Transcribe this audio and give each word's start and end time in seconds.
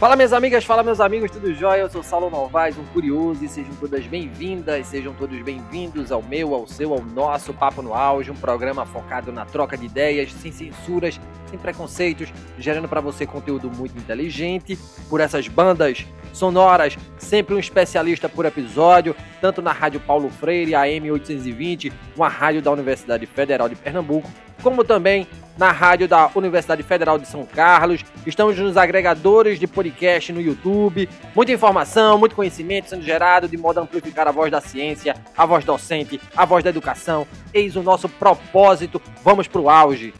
Fala 0.00 0.16
minhas 0.16 0.32
amigas, 0.32 0.64
fala 0.64 0.82
meus 0.82 0.98
amigos, 0.98 1.30
tudo 1.30 1.52
jóia? 1.52 1.82
Eu 1.82 1.90
sou 1.90 2.02
Saulo 2.02 2.30
Novaes, 2.30 2.78
um 2.78 2.84
curioso, 2.86 3.44
e 3.44 3.48
sejam 3.48 3.74
todas 3.74 4.06
bem-vindas, 4.06 4.86
sejam 4.86 5.12
todos 5.12 5.38
bem-vindos 5.42 6.10
ao 6.10 6.22
meu, 6.22 6.54
ao 6.54 6.66
seu, 6.66 6.94
ao 6.94 7.04
nosso 7.04 7.52
Papo 7.52 7.82
no 7.82 7.92
Auge, 7.92 8.30
um 8.30 8.34
programa 8.34 8.86
focado 8.86 9.30
na 9.30 9.44
troca 9.44 9.76
de 9.76 9.84
ideias, 9.84 10.32
sem 10.32 10.50
censuras, 10.50 11.20
sem 11.50 11.58
preconceitos, 11.58 12.32
gerando 12.58 12.88
para 12.88 13.02
você 13.02 13.26
conteúdo 13.26 13.70
muito 13.70 13.94
inteligente, 13.98 14.78
por 15.10 15.20
essas 15.20 15.46
bandas 15.48 16.06
sonoras, 16.32 16.96
sempre 17.18 17.54
um 17.54 17.58
especialista 17.58 18.26
por 18.26 18.46
episódio, 18.46 19.14
tanto 19.38 19.60
na 19.60 19.70
Rádio 19.70 20.00
Paulo 20.00 20.30
Freire, 20.30 20.74
AM 20.74 21.10
820, 21.10 21.92
uma 22.16 22.28
rádio 22.28 22.62
da 22.62 22.70
Universidade 22.70 23.26
Federal 23.26 23.68
de 23.68 23.76
Pernambuco, 23.76 24.30
como 24.60 24.84
também 24.84 25.26
na 25.58 25.72
rádio 25.72 26.08
da 26.08 26.30
Universidade 26.34 26.82
Federal 26.82 27.18
de 27.18 27.28
São 27.28 27.44
Carlos. 27.44 28.02
Estamos 28.26 28.58
nos 28.58 28.76
agregadores 28.76 29.58
de 29.58 29.66
podcast 29.66 30.32
no 30.32 30.40
YouTube. 30.40 31.08
Muita 31.34 31.52
informação, 31.52 32.18
muito 32.18 32.34
conhecimento 32.34 32.88
sendo 32.88 33.02
gerado 33.02 33.46
de 33.48 33.56
modo 33.56 33.78
a 33.78 33.82
amplificar 33.82 34.26
a 34.26 34.32
voz 34.32 34.50
da 34.50 34.60
ciência, 34.60 35.14
a 35.36 35.44
voz 35.44 35.64
docente, 35.64 36.20
a 36.34 36.44
voz 36.44 36.64
da 36.64 36.70
educação. 36.70 37.26
Eis 37.52 37.76
o 37.76 37.82
nosso 37.82 38.08
propósito. 38.08 39.02
Vamos 39.22 39.46
para 39.46 39.60
o 39.60 39.68
auge. 39.68 40.14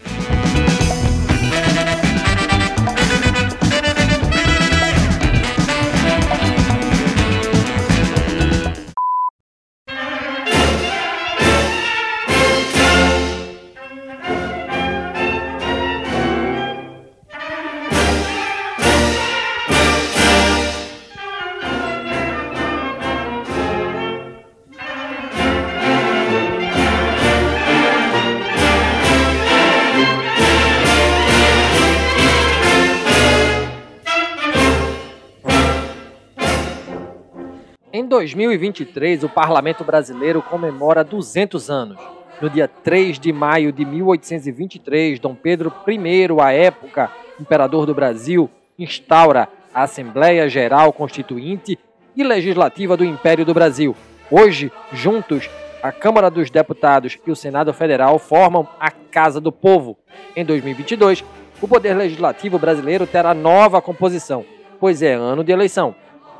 2023, 38.11 39.23
o 39.23 39.29
Parlamento 39.29 39.85
Brasileiro 39.85 40.43
comemora 40.43 41.05
200 41.05 41.71
anos. 41.71 41.97
No 42.43 42.51
dia 42.51 42.67
3 42.67 43.21
de 43.21 43.33
maio 43.33 43.73
de 43.73 43.85
1823, 43.85 45.21
Dom 45.21 45.37
Pedro 45.37 45.73
I, 45.87 46.27
à 46.43 46.53
época 46.53 47.09
imperador 47.39 47.87
do 47.87 47.95
Brasil, 47.95 48.51
instaura 48.77 49.49
a 49.73 49.85
Assembleia 49.85 50.49
Geral 50.49 50.93
Constituinte 50.93 51.79
e 52.17 52.25
Legislativa 52.25 52.97
do 52.97 53.05
Império 53.05 53.45
do 53.45 53.55
Brasil. 53.55 53.95
Hoje, 54.29 54.73
juntos, 54.93 55.49
a 55.81 55.93
Câmara 55.93 56.29
dos 56.29 56.51
Deputados 56.51 57.17
e 57.25 57.31
o 57.31 57.37
Senado 57.37 57.73
Federal 57.73 58.19
formam 58.19 58.67
a 58.81 58.91
Casa 58.91 59.41
do 59.41 59.53
Povo. 59.53 59.97
Em 60.35 60.45
2022, 60.45 61.25
o 61.63 61.69
Poder 61.69 61.95
Legislativo 61.95 62.59
brasileiro 62.59 63.07
terá 63.07 63.33
nova 63.33 63.81
composição, 63.81 64.45
pois 64.81 65.01
é 65.01 65.15
ano 65.15 65.45
de 65.45 65.53
eleição. 65.53 65.95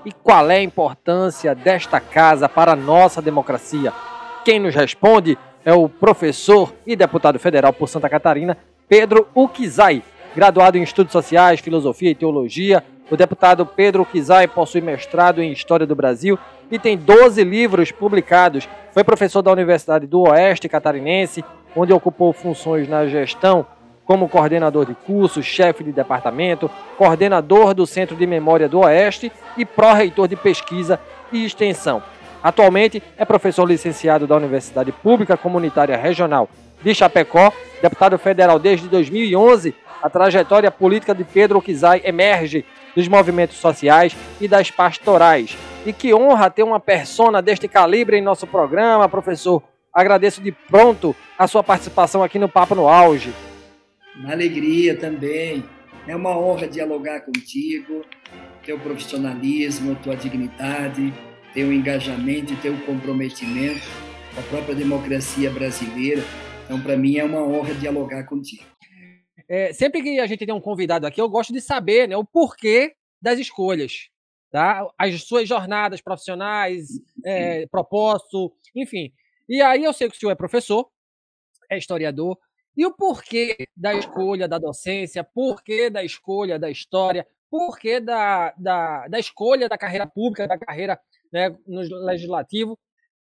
E 0.05 0.13
qual 0.13 0.51
é 0.51 0.57
a 0.57 0.63
importância 0.63 1.55
desta 1.55 2.01
casa 2.01 2.49
para 2.49 2.73
a 2.73 2.77
nossa 2.77 3.21
democracia? 3.21 3.93
Quem 4.45 4.59
nos 4.59 4.75
responde 4.75 5.37
é 5.63 5.75
o 5.75 5.91
professor 5.91 6.73
e 6.87 6.97
deputado 6.97 7.39
federal 7.39 7.71
por 7.71 7.87
Santa 7.87 8.09
Catarina, 8.09 8.57
Pedro 8.89 9.29
Ukizai. 9.35 10.03
Graduado 10.35 10.79
em 10.79 10.83
Estudos 10.83 11.13
Sociais, 11.13 11.61
Filosofia 11.61 12.11
e 12.11 12.15
Teologia, 12.15 12.83
o 13.11 13.17
deputado 13.17 13.67
Pedro 13.67 14.03
Ukizai 14.03 14.49
possui 14.49 14.81
mestrado 14.81 15.43
em 15.43 15.53
História 15.53 15.87
do 15.87 15.95
Brasil 15.95 16.39
e 16.71 16.79
tem 16.79 16.97
12 16.97 17.45
livros 17.45 17.93
publicados. 17.93 18.67
Foi 18.93 19.05
professor 19.05 19.43
da 19.43 19.53
Universidade 19.53 20.07
do 20.07 20.23
Oeste 20.23 20.67
Catarinense, 20.67 21.45
onde 21.77 21.93
ocupou 21.93 22.33
funções 22.33 22.89
na 22.89 23.07
gestão 23.07 23.67
como 24.11 24.29
coordenador 24.29 24.87
de 24.87 24.93
cursos, 24.93 25.47
chefe 25.47 25.85
de 25.85 25.93
departamento, 25.93 26.69
coordenador 26.99 27.73
do 27.73 27.87
Centro 27.87 28.17
de 28.17 28.27
Memória 28.27 28.69
do 28.69 28.81
Oeste 28.81 29.31
e 29.57 29.65
pró-reitor 29.65 30.27
de 30.27 30.35
pesquisa 30.35 30.99
e 31.31 31.45
extensão. 31.45 32.03
Atualmente 32.43 33.01
é 33.17 33.25
professor 33.25 33.65
licenciado 33.65 34.27
da 34.27 34.35
Universidade 34.35 34.91
Pública 34.91 35.37
Comunitária 35.37 35.97
Regional 35.97 36.49
de 36.83 36.93
Chapecó, 36.93 37.53
deputado 37.81 38.19
federal 38.19 38.59
desde 38.59 38.89
2011. 38.89 39.77
A 40.03 40.11
trajetória 40.11 40.73
política 40.73 41.15
de 41.15 41.23
Pedro 41.23 41.63
Kizai 41.63 42.01
emerge 42.03 42.65
dos 42.97 43.07
movimentos 43.07 43.59
sociais 43.59 44.17
e 44.41 44.49
das 44.49 44.73
pastorais. 44.73 45.57
E 45.87 45.93
que 45.93 46.13
honra 46.13 46.51
ter 46.51 46.65
uma 46.65 46.81
persona 46.81 47.41
deste 47.41 47.69
calibre 47.69 48.17
em 48.17 48.23
nosso 48.23 48.45
programa, 48.45 49.09
professor. 49.09 49.63
Agradeço 49.95 50.41
de 50.41 50.51
pronto 50.51 51.15
a 51.39 51.47
sua 51.47 51.63
participação 51.63 52.25
aqui 52.25 52.41
no 52.41 52.49
Papo 52.49 52.75
no 52.75 52.89
Auge 52.89 53.33
uma 54.21 54.33
alegria 54.33 54.97
também. 54.97 55.65
É 56.07 56.15
uma 56.15 56.39
honra 56.39 56.69
dialogar 56.69 57.21
contigo, 57.23 58.05
teu 58.65 58.79
profissionalismo, 58.79 59.97
tua 59.97 60.17
dignidade, 60.17 61.13
teu 61.53 61.73
engajamento 61.73 62.53
e 62.53 62.57
teu 62.57 62.77
comprometimento 62.85 63.87
com 64.35 64.41
a 64.41 64.45
própria 64.45 64.75
democracia 64.75 65.51
brasileira. 65.51 66.23
Então, 66.65 66.81
para 66.81 66.97
mim, 66.97 67.17
é 67.17 67.25
uma 67.25 67.43
honra 67.43 67.75
dialogar 67.75 68.25
contigo. 68.25 68.65
É, 69.49 69.73
sempre 69.73 70.03
que 70.03 70.21
a 70.21 70.27
gente 70.27 70.47
tem 70.47 70.55
um 70.55 70.61
convidado 70.61 71.07
aqui, 71.07 71.21
eu 71.21 71.29
gosto 71.29 71.53
de 71.53 71.61
saber 71.61 72.09
né, 72.09 72.17
o 72.17 72.25
porquê 72.25 72.95
das 73.21 73.39
escolhas, 73.39 74.09
tá? 74.51 74.87
as 74.97 75.25
suas 75.25 75.49
jornadas 75.49 76.01
profissionais, 76.01 76.89
é, 77.25 77.67
propósito, 77.67 78.53
enfim. 78.75 79.13
E 79.49 79.61
aí 79.61 79.83
eu 79.83 79.93
sei 79.93 80.09
que 80.09 80.17
o 80.17 80.19
senhor 80.19 80.31
é 80.31 80.37
professor, 80.37 80.89
é 81.69 81.77
historiador, 81.77 82.39
e 82.77 82.87
o 82.87 82.95
porquê 82.95 83.67
da 83.77 83.95
escolha 83.95 84.49
da 84.49 84.59
docência, 84.59 85.25
porquê 85.25 85.91
da 85.91 86.05
escolha 86.05 86.59
da 86.59 86.71
história, 86.71 87.27
porquê 87.51 88.01
da, 88.01 88.55
da, 88.57 89.09
da 89.09 89.19
escolha 89.19 89.69
da 89.69 89.77
carreira 89.77 90.07
pública, 90.07 90.47
da 90.47 90.59
carreira 90.59 90.99
né, 91.33 91.55
no 91.67 91.81
legislativo? 92.07 92.79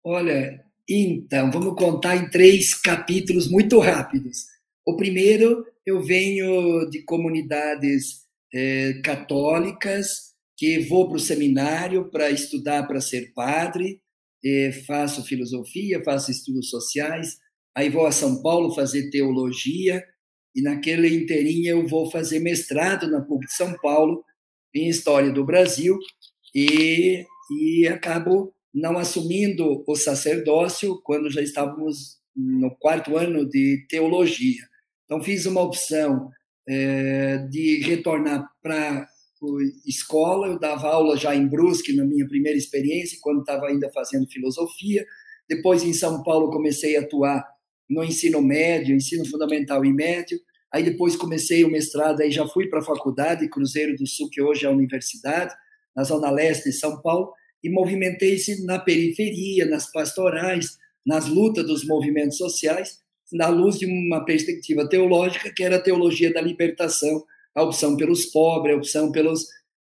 Olha, 0.04 0.64
então, 0.90 1.52
vamos 1.52 1.76
contar 1.76 2.16
em 2.16 2.30
três 2.30 2.74
capítulos 2.74 3.50
muito 3.50 3.80
rápidos. 3.80 4.46
O 4.86 4.96
primeiro, 4.96 5.66
eu 5.86 6.02
venho 6.02 6.90
de 6.90 7.04
comunidades 7.04 8.26
é, 8.54 9.02
católicas, 9.04 10.28
que 10.58 10.80
vou 10.80 11.08
para 11.08 11.18
o 11.18 11.20
seminário 11.20 12.10
para 12.10 12.32
estudar 12.32 12.88
para 12.88 13.00
ser 13.00 13.34
padre, 13.34 14.02
é, 14.44 14.72
faço 14.88 15.24
filosofia, 15.24 16.04
faço 16.04 16.32
estudos 16.32 16.70
sociais, 16.70 17.38
aí 17.78 17.90
vou 17.90 18.08
a 18.08 18.12
São 18.12 18.42
Paulo 18.42 18.74
fazer 18.74 19.12
teologia, 19.12 20.04
e 20.56 20.64
naquele 20.64 21.16
inteirinho 21.16 21.68
eu 21.68 21.88
vou 21.88 22.10
fazer 22.10 22.40
mestrado 22.40 23.08
na 23.08 23.22
PUC 23.22 23.46
de 23.46 23.54
São 23.54 23.78
Paulo, 23.78 24.24
em 24.74 24.90
História 24.90 25.32
do 25.32 25.46
Brasil, 25.46 25.96
e, 26.56 27.24
e 27.52 27.88
acabo 27.88 28.52
não 28.74 28.98
assumindo 28.98 29.84
o 29.88 29.96
sacerdócio 29.96 31.00
quando 31.04 31.30
já 31.30 31.42
estávamos 31.42 32.18
no 32.36 32.76
quarto 32.80 33.16
ano 33.16 33.48
de 33.48 33.86
teologia. 33.88 34.64
Então, 35.06 35.22
fiz 35.22 35.46
uma 35.46 35.62
opção 35.62 36.30
é, 36.68 37.38
de 37.50 37.82
retornar 37.84 38.44
para 38.62 39.02
a 39.02 39.08
escola. 39.86 40.48
Eu 40.48 40.60
dava 40.60 40.88
aula 40.88 41.16
já 41.16 41.36
em 41.36 41.48
Brusque, 41.48 41.96
na 41.96 42.04
minha 42.04 42.28
primeira 42.28 42.58
experiência, 42.58 43.20
quando 43.22 43.42
estava 43.42 43.68
ainda 43.68 43.90
fazendo 43.92 44.30
filosofia. 44.30 45.06
Depois, 45.48 45.84
em 45.84 45.94
São 45.94 46.24
Paulo, 46.24 46.52
comecei 46.52 46.98
a 46.98 47.02
atuar 47.02 47.57
no 47.90 48.04
ensino 48.04 48.42
médio, 48.42 48.96
ensino 48.96 49.26
fundamental 49.26 49.84
e 49.86 49.94
médio. 49.94 50.40
Aí 50.74 50.84
depois 50.84 51.16
comecei 51.16 51.64
o 51.64 51.72
mestrado, 51.72 52.22
aí 52.22 52.32
já 52.32 52.46
fui 52.48 52.68
para 52.68 52.80
a 52.80 52.84
faculdade, 52.84 53.50
Cruzeiro 53.50 53.96
do 53.96 54.06
Sul, 54.06 54.30
que 54.30 54.42
hoje 54.42 54.66
é 54.66 54.68
a 54.68 54.72
universidade, 54.72 55.54
na 55.96 56.04
Zona 56.04 56.30
Leste 56.30 56.66
de 56.66 56.74
São 56.74 57.02
Paulo, 57.02 57.32
e 57.64 57.70
movimentei-se 57.70 58.64
na 58.66 58.78
periferia, 58.78 59.66
nas 59.66 59.92
pastorais, 59.92 60.78
nas 61.06 61.28
lutas 61.28 61.66
dos 61.66 61.86
movimentos 61.86 62.38
sociais, 62.38 63.00
na 63.32 63.48
luz 63.48 63.80
de 63.80 63.86
uma 63.86 64.24
perspectiva 64.24 64.88
teológica, 64.88 65.52
que 65.54 65.64
era 65.64 65.78
a 65.78 65.82
teologia 65.82 66.32
da 66.32 66.42
libertação, 66.42 67.24
a 67.56 67.64
opção 67.64 67.98
pelos 67.98 68.26
pobres, 68.26 68.76
a 68.76 68.78
opção 68.78 69.12
pelos, 69.12 69.46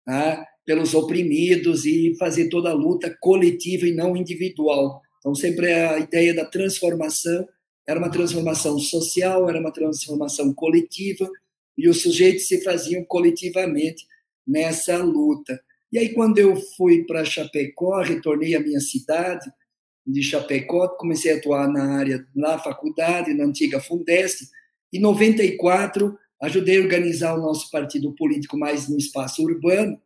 ah, 0.07 0.45
pelos 0.65 0.95
oprimidos, 0.95 1.85
e 1.85 2.15
fazer 2.19 2.49
toda 2.49 2.71
a 2.71 2.75
luta 2.75 3.15
coletiva 3.21 3.87
e 3.87 3.95
não 3.95 4.17
individual. 4.17 5.01
Então, 5.19 5.35
sempre 5.35 5.73
a 5.73 5.99
ideia 5.99 6.35
da 6.35 6.45
transformação 6.45 7.47
era 7.87 7.99
uma 7.99 8.11
transformação 8.11 8.79
social, 8.79 9.49
era 9.49 9.61
uma 9.61 9.73
transformação 9.73 10.53
coletiva, 10.53 11.29
e 11.79 11.89
os 11.89 12.03
sujeitos 12.03 12.49
se 12.49 12.63
faziam 12.63 13.05
coletivamente 13.05 14.07
nessa 14.47 15.03
luta. 15.03 15.61
E 15.93 15.99
aí, 15.99 16.09
quando 16.11 16.39
eu 16.39 16.57
fui 16.77 17.05
para 17.05 17.25
Chapecó, 17.25 18.03
retornei 18.03 18.55
à 18.55 18.61
minha 18.61 18.81
cidade 18.81 19.51
de 20.07 20.23
Chapecó, 20.23 20.89
comecei 20.89 21.33
a 21.33 21.37
atuar 21.37 21.69
na 21.69 21.97
área, 21.97 22.27
na 22.35 22.59
faculdade, 22.59 23.35
na 23.35 23.45
antiga 23.45 23.81
Fundeste. 23.81 24.47
Em 24.93 25.01
94, 25.01 26.17
ajudei 26.43 26.79
a 26.79 26.83
organizar 26.83 27.35
o 27.35 27.41
nosso 27.41 27.71
partido 27.71 28.15
político 28.15 28.59
mais 28.59 28.89
no 28.89 28.97
espaço 28.97 29.43
urbano, 29.43 30.01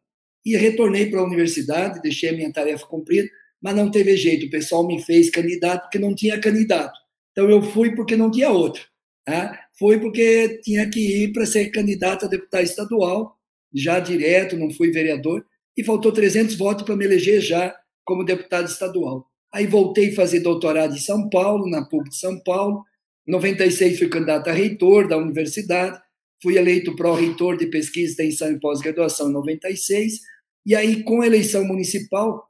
e 0.45 0.57
retornei 0.57 1.07
para 1.11 1.21
a 1.21 1.25
universidade, 1.25 2.01
deixei 2.01 2.31
a 2.31 2.33
minha 2.33 2.53
tarefa 2.53 2.87
cumprida, 2.87 3.29
mas 3.61 3.77
não 3.77 3.91
teve 3.91 4.17
jeito, 4.17 4.47
o 4.47 4.51
pessoal 4.51 4.87
me 4.87 5.03
fez 5.03 5.29
candidato 5.29 5.83
porque 5.83 5.99
não 5.99 6.15
tinha 6.15 6.41
candidato. 6.41 6.99
Então 7.33 7.49
eu 7.49 7.63
fui 7.63 7.95
porque 7.95 8.17
não 8.17 8.31
tinha 8.31 8.51
outro. 8.51 8.83
Tá? 9.25 9.59
Fui 9.79 9.99
porque 9.99 10.61
tinha 10.63 10.89
que 10.91 11.25
ir 11.25 11.33
para 11.33 11.47
ser 11.47 11.71
candidato 11.71 12.25
a 12.25 12.29
deputado 12.29 12.65
estadual, 12.65 13.37
já 13.73 14.01
direto, 14.01 14.57
não 14.57 14.71
fui 14.71 14.91
vereador, 14.91 15.45
e 15.77 15.85
faltou 15.85 16.13
300 16.13 16.57
votos 16.57 16.85
para 16.85 16.97
me 16.97 17.05
eleger 17.05 17.41
já 17.41 17.75
como 18.05 18.25
deputado 18.25 18.69
estadual. 18.69 19.27
Aí 19.53 19.67
voltei 19.67 20.11
a 20.11 20.15
fazer 20.15 20.41
doutorado 20.41 20.95
em 20.95 20.99
São 20.99 21.29
Paulo, 21.29 21.69
na 21.69 21.85
PUC 21.85 22.11
de 22.11 22.17
São 22.17 22.39
Paulo. 22.41 22.85
Em 23.27 23.33
96 23.33 23.99
fui 23.99 24.09
candidato 24.09 24.49
a 24.49 24.53
reitor 24.53 25.09
da 25.09 25.17
universidade, 25.17 26.01
fui 26.43 26.57
eleito 26.57 26.95
pró-reitor 26.97 27.57
de 27.57 27.67
pesquisa, 27.67 28.11
extensão 28.11 28.53
e 28.53 28.61
pós-graduação 28.61 29.29
em 29.29 29.33
96. 29.33 30.21
E 30.67 30.75
aí, 30.75 31.03
com 31.03 31.23
a 31.23 31.27
eleição 31.27 31.65
municipal, 31.65 32.49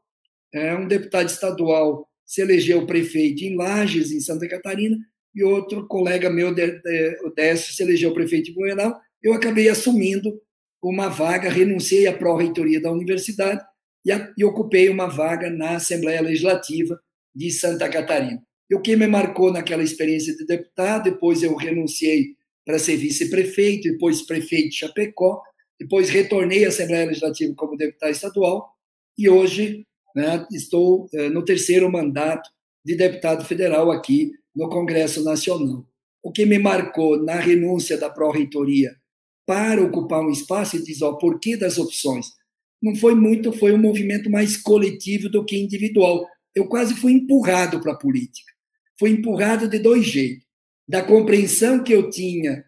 é, 0.52 0.74
um 0.74 0.86
deputado 0.86 1.28
estadual 1.28 2.09
se 2.30 2.42
elegeu 2.42 2.86
prefeito 2.86 3.42
em 3.42 3.56
Lages, 3.56 4.12
em 4.12 4.20
Santa 4.20 4.46
Catarina, 4.46 4.96
e 5.34 5.42
outro 5.42 5.88
colega 5.88 6.30
meu, 6.30 6.50
o 7.24 7.30
Décio, 7.34 7.74
se 7.74 7.82
elegeu 7.82 8.14
prefeito 8.14 8.52
em 8.52 8.54
Blumenau. 8.54 8.96
Eu 9.20 9.34
acabei 9.34 9.68
assumindo 9.68 10.40
uma 10.80 11.08
vaga, 11.08 11.50
renunciei 11.50 12.06
à 12.06 12.16
pró-reitoria 12.16 12.80
da 12.80 12.92
universidade 12.92 13.60
e, 14.04 14.12
a, 14.12 14.32
e, 14.38 14.44
ocupei 14.44 14.88
uma 14.88 15.08
vaga 15.08 15.50
na 15.50 15.74
Assembleia 15.74 16.22
Legislativa 16.22 17.00
de 17.34 17.50
Santa 17.50 17.88
Catarina. 17.88 18.40
E 18.70 18.76
o 18.76 18.80
que 18.80 18.94
me 18.94 19.08
marcou 19.08 19.52
naquela 19.52 19.82
experiência 19.82 20.32
de 20.36 20.46
deputado, 20.46 21.10
depois 21.10 21.42
eu 21.42 21.56
renunciei 21.56 22.36
para 22.64 22.78
ser 22.78 22.96
vice-prefeito, 22.96 23.90
depois 23.90 24.22
prefeito 24.22 24.68
de 24.68 24.76
Chapecó, 24.76 25.42
depois 25.80 26.08
retornei 26.08 26.64
à 26.64 26.68
Assembleia 26.68 27.06
Legislativa 27.06 27.52
como 27.56 27.76
deputado 27.76 28.12
estadual 28.12 28.68
e 29.18 29.28
hoje 29.28 29.84
né, 30.14 30.46
estou 30.52 31.08
eh, 31.12 31.28
no 31.28 31.44
terceiro 31.44 31.90
mandato 31.90 32.48
de 32.84 32.96
deputado 32.96 33.44
federal 33.44 33.90
aqui 33.90 34.32
no 34.54 34.68
Congresso 34.68 35.22
Nacional. 35.22 35.86
O 36.22 36.32
que 36.32 36.44
me 36.44 36.58
marcou 36.58 37.22
na 37.22 37.36
renúncia 37.36 37.96
da 37.96 38.10
pró-reitoria 38.10 38.94
para 39.46 39.82
ocupar 39.82 40.20
um 40.20 40.30
espaço 40.30 40.76
e 40.76 40.82
diz, 40.82 41.02
ó, 41.02 41.14
por 41.14 41.40
que 41.40 41.56
das 41.56 41.78
opções? 41.78 42.26
Não 42.82 42.94
foi 42.94 43.14
muito, 43.14 43.52
foi 43.52 43.72
um 43.72 43.78
movimento 43.78 44.30
mais 44.30 44.56
coletivo 44.56 45.28
do 45.28 45.44
que 45.44 45.56
individual. 45.56 46.26
Eu 46.54 46.66
quase 46.66 46.94
fui 46.94 47.12
empurrado 47.12 47.80
para 47.80 47.92
a 47.92 47.98
política. 47.98 48.50
Fui 48.98 49.10
empurrado 49.10 49.68
de 49.68 49.78
dois 49.78 50.04
jeitos. 50.04 50.46
Da 50.88 51.02
compreensão 51.02 51.82
que 51.82 51.92
eu 51.92 52.10
tinha, 52.10 52.64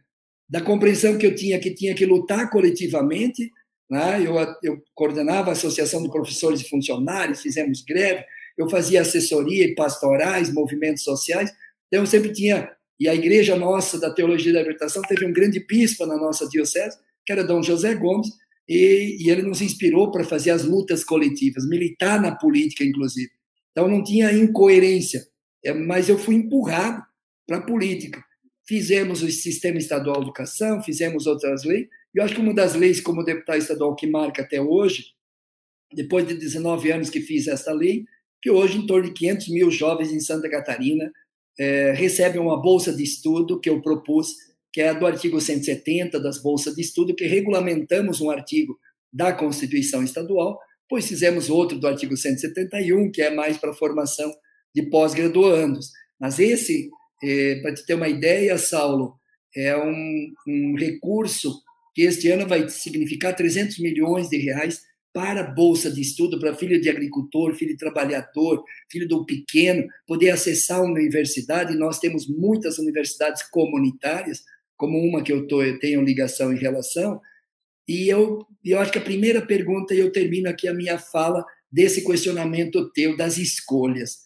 da 0.49 0.61
compreensão 0.61 1.17
que 1.17 1.27
eu 1.27 1.35
tinha 1.35 1.59
que 1.59 1.75
tinha 1.75 1.95
que 1.95 2.07
lutar 2.07 2.51
coletivamente, 2.51 3.51
né? 3.93 4.23
eu, 4.27 4.35
eu 4.63 4.83
coordenava 4.95 5.51
a 5.51 5.53
Associação 5.53 6.03
de 6.03 6.11
Professores 6.11 6.63
e 6.63 6.69
Funcionários, 6.69 7.43
fizemos 7.43 7.83
greve, 7.83 8.25
eu 8.57 8.69
fazia 8.69 9.03
assessoria 9.03 9.65
e 9.65 9.75
pastorais, 9.75 10.53
movimentos 10.53 11.05
sociais, 11.05 11.51
então 11.87 12.01
eu 12.03 12.07
sempre 12.07 12.33
tinha 12.33 12.71
e 13.03 13.09
a 13.09 13.15
igreja 13.15 13.57
nossa 13.57 13.99
da 13.99 14.15
Teologia 14.15 14.53
da 14.53 14.61
Libertação 14.61 15.03
teve 15.03 15.27
um 15.27 15.33
grande 15.33 15.59
bispo 15.67 16.07
na 16.07 16.17
nossa 16.17 16.49
diocese, 16.49 16.97
que 17.27 17.33
era 17.33 17.43
Dom 17.43 17.61
José 17.61 17.97
Gomes, 17.97 18.29
e, 18.69 19.17
e 19.21 19.29
ele 19.29 19.43
nos 19.43 19.61
inspirou 19.61 20.13
para 20.13 20.23
fazer 20.23 20.51
as 20.51 20.65
lutas 20.65 21.03
coletivas, 21.03 21.69
militar 21.69 22.23
na 22.23 22.37
política, 22.37 22.85
inclusive. 22.85 23.31
Então 23.73 23.89
não 23.89 24.05
tinha 24.05 24.33
incoerência, 24.33 25.27
é, 25.65 25.75
mas 25.75 26.09
eu 26.09 26.17
fui 26.17 26.37
empurrado 26.37 27.03
para 27.45 27.57
a 27.57 27.67
política. 27.67 28.23
Fizemos 28.69 29.21
o 29.23 29.31
Sistema 29.33 29.79
Estadual 29.79 30.19
de 30.19 30.23
Educação, 30.23 30.81
fizemos 30.81 31.27
outras 31.27 31.65
leis, 31.65 31.89
eu 32.15 32.25
acho 32.25 32.35
que 32.35 32.41
uma 32.41 32.55
das 32.55 32.75
leis 32.75 33.01
como 33.01 33.25
deputado 33.25 33.59
estadual 33.59 33.95
que 33.95 34.07
marca 34.07 34.43
até 34.43 34.61
hoje, 34.61 35.07
depois 35.93 36.27
de 36.27 36.35
19 36.35 36.91
anos 36.93 37.11
que 37.11 37.21
fiz 37.21 37.47
essa 37.47 37.73
lei, 37.73 38.05
que 38.41 38.51
hoje 38.51 38.79
em 38.79 38.87
torno 38.87 39.09
de 39.09 39.15
500 39.15 39.49
mil 39.49 39.71
jovens 39.71 40.13
em 40.13 40.21
Santa 40.21 40.51
Catarina 40.51 41.11
é, 41.59 41.93
recebem 41.93 42.41
uma 42.41 42.61
bolsa 42.61 42.93
de 42.93 43.03
estudo 43.03 43.61
que 43.61 43.71
eu 43.71 43.81
propus, 43.81 44.29
que 44.73 44.81
é 44.81 44.93
do 44.93 45.07
artigo 45.07 45.41
170 45.41 46.19
das 46.21 46.43
bolsas 46.43 46.75
de 46.75 46.83
estudo, 46.83 47.15
que 47.15 47.27
regulamentamos 47.27 48.21
um 48.21 48.31
artigo 48.31 48.79
da 49.13 49.33
Constituição 49.33 50.03
Estadual, 50.03 50.59
pois 50.89 51.07
fizemos 51.07 51.51
outro 51.51 51.79
do 51.79 51.87
artigo 51.87 52.17
171, 52.17 53.11
que 53.11 53.23
é 53.23 53.31
mais 53.35 53.57
para 53.59 53.73
formação 53.73 54.33
de 54.75 54.83
pós-graduandos. 54.91 55.91
Mas 56.19 56.39
esse, 56.39 56.91
é, 57.23 57.61
para 57.61 57.75
te 57.75 57.85
ter 57.85 57.95
uma 57.95 58.09
ideia, 58.09 58.57
Saulo, 58.59 59.15
é 59.55 59.77
um, 59.77 60.33
um 60.49 60.75
recurso 60.77 61.62
que 61.95 62.03
este 62.03 62.29
ano 62.29 62.47
vai 62.47 62.69
significar 62.69 63.35
300 63.35 63.79
milhões 63.79 64.29
de 64.29 64.39
reais 64.39 64.83
para 65.13 65.43
bolsa 65.43 65.91
de 65.91 66.01
estudo 66.01 66.39
para 66.39 66.55
filho 66.55 66.81
de 66.81 66.89
agricultor, 66.89 67.55
filho 67.55 67.73
de 67.73 67.77
trabalhador, 67.77 68.65
filho 68.91 69.07
do 69.07 69.27
pequeno, 69.27 69.87
poder 70.07 70.31
acessar 70.31 70.81
a 70.81 70.85
universidade. 70.85 71.77
Nós 71.77 71.99
temos 71.99 72.27
muitas 72.27 72.79
universidades 72.79 73.43
comunitárias, 73.51 74.43
como 74.77 74.99
uma 74.99 75.23
que 75.23 75.33
eu, 75.33 75.47
tô, 75.47 75.63
eu 75.63 75.79
tenho 75.79 76.03
ligação 76.03 76.53
em 76.53 76.59
relação. 76.59 77.21
E 77.87 78.09
eu, 78.09 78.47
eu 78.65 78.79
acho 78.79 78.91
que 78.91 78.99
a 78.99 79.03
primeira 79.03 79.45
pergunta, 79.45 79.95
e 79.95 79.99
eu 79.99 80.11
termino 80.11 80.49
aqui 80.49 80.67
a 80.67 80.75
minha 80.75 80.99
fala 80.99 81.45
desse 81.71 82.05
questionamento 82.05 82.91
teu 82.93 83.17
das 83.17 83.37
escolhas. 83.37 84.19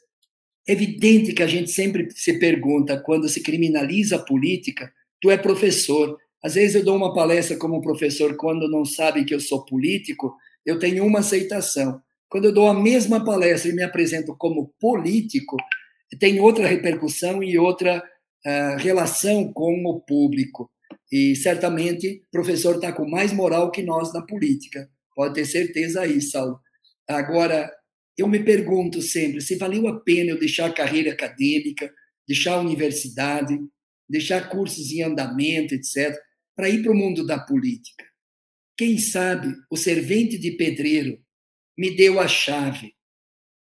É 0.69 0.73
evidente 0.73 1.33
que 1.33 1.43
a 1.43 1.47
gente 1.47 1.71
sempre 1.71 2.09
se 2.11 2.39
pergunta, 2.39 3.01
quando 3.01 3.29
se 3.29 3.41
criminaliza 3.41 4.17
a 4.17 4.23
política, 4.23 4.93
tu 5.21 5.31
é 5.31 5.37
professor. 5.37 6.19
Às 6.45 6.55
vezes 6.55 6.77
eu 6.77 6.85
dou 6.85 6.97
uma 6.97 7.15
palestra 7.15 7.57
como 7.57 7.81
professor 7.81 8.37
quando 8.37 8.69
não 8.69 8.85
sabem 8.85 9.25
que 9.25 9.35
eu 9.35 9.41
sou 9.41 9.65
político, 9.65 10.35
eu 10.65 10.79
tenho 10.79 11.05
uma 11.05 11.21
aceitação. 11.21 12.01
Quando 12.29 12.47
eu 12.47 12.53
dou 12.53 12.67
a 12.67 12.75
mesma 12.75 13.25
palestra 13.25 13.71
e 13.71 13.75
me 13.75 13.83
apresento 13.83 14.37
como 14.37 14.73
político, 14.81 15.57
tem 16.19 16.41
outra 16.41 16.67
repercussão 16.67 17.43
e 17.43 17.59
outra 17.59 17.99
uh, 17.99 18.77
relação 18.79 19.53
com 19.53 19.83
o 19.87 20.01
público. 20.01 20.71
E 21.11 21.37
certamente 21.37 22.23
o 22.27 22.31
professor 22.31 22.77
está 22.77 22.93
com 22.93 23.09
mais 23.09 23.33
moral 23.33 23.71
que 23.71 23.83
nós 23.83 24.13
na 24.13 24.23
política. 24.23 24.89
Pode 25.15 25.35
ter 25.35 25.45
certeza 25.45 26.03
aí, 26.03 26.21
Saulo. 26.21 26.61
Agora, 27.09 27.71
eu 28.19 28.27
me 28.27 28.43
pergunto 28.43 29.01
sempre 29.03 29.41
se 29.41 29.57
valeu 29.57 29.87
a 29.87 30.01
pena 30.01 30.31
eu 30.31 30.39
deixar 30.39 30.67
a 30.67 30.73
carreira 30.73 31.13
acadêmica, 31.13 31.93
deixar 32.27 32.55
a 32.55 32.61
universidade, 32.61 33.59
deixar 34.09 34.49
cursos 34.49 34.91
em 34.93 35.03
andamento, 35.03 35.75
etc., 35.75 36.17
para 36.55 36.69
ir 36.69 36.83
para 36.83 36.93
o 36.93 36.97
mundo 36.97 37.27
da 37.27 37.39
política. 37.39 38.05
Quem 38.77 38.99
sabe 38.99 39.55
o 39.71 39.77
servente 39.77 40.39
de 40.39 40.53
pedreiro 40.53 41.19
me 41.77 41.95
deu 41.95 42.19
a 42.21 42.29
chave. 42.29 42.95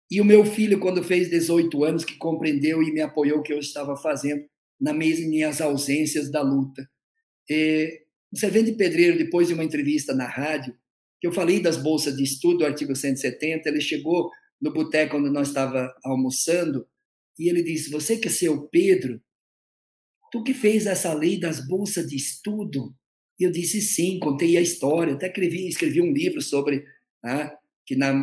E 0.09 0.19
o 0.19 0.25
meu 0.25 0.43
filho, 0.45 0.79
quando 0.79 1.03
fez 1.03 1.29
18 1.29 1.83
anos, 1.83 2.03
que 2.03 2.17
compreendeu 2.17 2.83
e 2.83 2.91
me 2.91 3.01
apoiou 3.01 3.39
o 3.39 3.43
que 3.43 3.53
eu 3.53 3.59
estava 3.59 3.95
fazendo 3.95 4.43
na 4.79 4.93
mesma 4.93 5.29
minhas 5.29 5.61
ausências 5.61 6.29
da 6.29 6.41
luta. 6.41 6.89
E, 7.49 8.01
o 8.33 8.37
servente 8.37 8.71
de 8.71 8.77
pedreiro, 8.77 9.17
depois 9.17 9.47
de 9.47 9.53
uma 9.53 9.63
entrevista 9.63 10.13
na 10.13 10.25
rádio, 10.25 10.75
que 11.19 11.27
eu 11.27 11.31
falei 11.31 11.61
das 11.61 11.77
bolsas 11.77 12.15
de 12.15 12.23
estudo, 12.23 12.59
do 12.59 12.65
artigo 12.65 12.95
170, 12.95 13.69
ele 13.69 13.81
chegou 13.81 14.29
no 14.59 14.73
boteco 14.73 15.17
onde 15.17 15.29
nós 15.29 15.49
estava 15.49 15.93
almoçando 16.03 16.87
e 17.37 17.49
ele 17.49 17.61
disse: 17.61 17.91
Você 17.91 18.17
que 18.17 18.27
é 18.27 18.31
seu 18.31 18.67
Pedro, 18.67 19.21
tu 20.31 20.43
que 20.43 20.53
fez 20.53 20.85
essa 20.85 21.13
lei 21.13 21.39
das 21.39 21.67
bolsas 21.67 22.07
de 22.07 22.15
estudo, 22.15 22.95
e 23.39 23.43
eu 23.43 23.51
disse 23.51 23.81
sim, 23.81 24.19
contei 24.19 24.57
a 24.57 24.61
história, 24.61 25.13
até 25.13 25.27
escrevi, 25.27 25.67
escrevi 25.67 26.01
um 26.01 26.13
livro 26.13 26.41
sobre, 26.41 26.85
né, 27.23 27.51
que 27.85 27.95
na, 27.95 28.13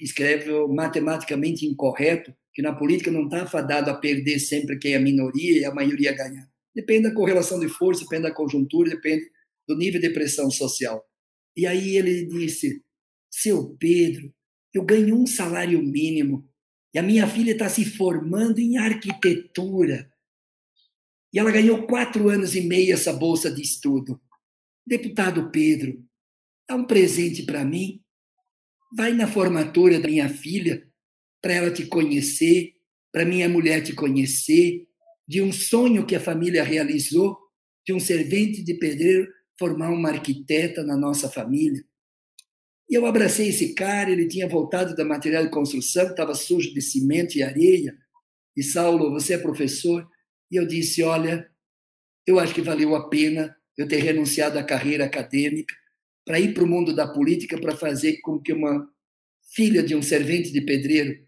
escreve 0.00 0.50
matematicamente 0.68 1.66
incorreto, 1.66 2.32
que 2.54 2.62
na 2.62 2.74
política 2.74 3.10
não 3.10 3.24
está 3.24 3.46
fadado 3.46 3.90
a 3.90 3.94
perder 3.94 4.38
sempre 4.38 4.78
quem 4.78 4.92
é 4.92 4.96
a 4.96 5.00
minoria 5.00 5.60
e 5.60 5.64
a 5.64 5.74
maioria 5.74 6.14
ganhar. 6.14 6.48
Depende 6.74 7.04
da 7.04 7.14
correlação 7.14 7.58
de 7.58 7.68
força, 7.68 8.02
depende 8.02 8.24
da 8.24 8.34
conjuntura, 8.34 8.90
depende 8.90 9.24
do 9.66 9.76
nível 9.76 10.00
de 10.00 10.10
pressão 10.10 10.50
social. 10.50 11.02
E 11.56 11.66
aí 11.66 11.96
ele 11.96 12.26
disse, 12.26 12.82
seu 13.30 13.74
Pedro, 13.78 14.32
eu 14.72 14.84
ganho 14.84 15.16
um 15.16 15.26
salário 15.26 15.82
mínimo 15.82 16.46
e 16.94 16.98
a 16.98 17.02
minha 17.02 17.26
filha 17.26 17.52
está 17.52 17.68
se 17.68 17.84
formando 17.84 18.58
em 18.58 18.76
arquitetura. 18.76 20.10
E 21.32 21.38
ela 21.38 21.50
ganhou 21.50 21.86
quatro 21.86 22.28
anos 22.28 22.54
e 22.54 22.60
meio 22.60 22.94
essa 22.94 23.12
bolsa 23.12 23.50
de 23.50 23.62
estudo. 23.62 24.20
Deputado 24.86 25.50
Pedro, 25.50 26.02
dá 26.68 26.76
um 26.76 26.84
presente 26.84 27.42
para 27.42 27.64
mim. 27.64 28.00
Vai 28.96 29.12
na 29.12 29.26
formatura 29.26 29.98
da 29.98 30.08
minha 30.08 30.28
filha 30.28 30.86
para 31.42 31.54
ela 31.54 31.70
te 31.70 31.86
conhecer, 31.86 32.74
para 33.12 33.24
minha 33.24 33.48
mulher 33.48 33.82
te 33.82 33.92
conhecer, 33.92 34.86
de 35.28 35.42
um 35.42 35.52
sonho 35.52 36.06
que 36.06 36.14
a 36.14 36.20
família 36.20 36.62
realizou, 36.62 37.36
de 37.84 37.92
um 37.92 38.00
servente 38.00 38.62
de 38.62 38.74
pedreiro 38.74 39.30
formar 39.58 39.90
uma 39.90 40.10
arquiteta 40.10 40.84
na 40.84 40.96
nossa 40.96 41.28
família. 41.28 41.82
E 42.88 42.94
eu 42.94 43.04
abracei 43.04 43.48
esse 43.48 43.74
cara, 43.74 44.10
ele 44.10 44.28
tinha 44.28 44.48
voltado 44.48 44.94
da 44.94 45.04
material 45.04 45.44
de 45.44 45.50
construção, 45.50 46.08
estava 46.08 46.34
sujo 46.34 46.72
de 46.72 46.80
cimento 46.80 47.36
e 47.36 47.42
areia. 47.42 47.96
E 48.56 48.62
Saulo, 48.62 49.10
você 49.10 49.34
é 49.34 49.38
professor? 49.38 50.06
E 50.50 50.56
eu 50.56 50.66
disse: 50.66 51.02
Olha, 51.02 51.48
eu 52.26 52.38
acho 52.38 52.54
que 52.54 52.62
valeu 52.62 52.94
a 52.94 53.08
pena 53.08 53.56
eu 53.76 53.86
ter 53.86 53.98
renunciado 53.98 54.58
à 54.58 54.62
carreira 54.62 55.04
acadêmica, 55.04 55.74
para 56.24 56.40
ir 56.40 56.54
para 56.54 56.64
o 56.64 56.66
mundo 56.66 56.94
da 56.94 57.06
política 57.06 57.60
para 57.60 57.76
fazer 57.76 58.18
com 58.22 58.40
que 58.40 58.52
uma 58.52 58.88
filha 59.54 59.82
de 59.82 59.94
um 59.94 60.02
servente 60.02 60.50
de 60.50 60.60
pedreiro 60.60 61.24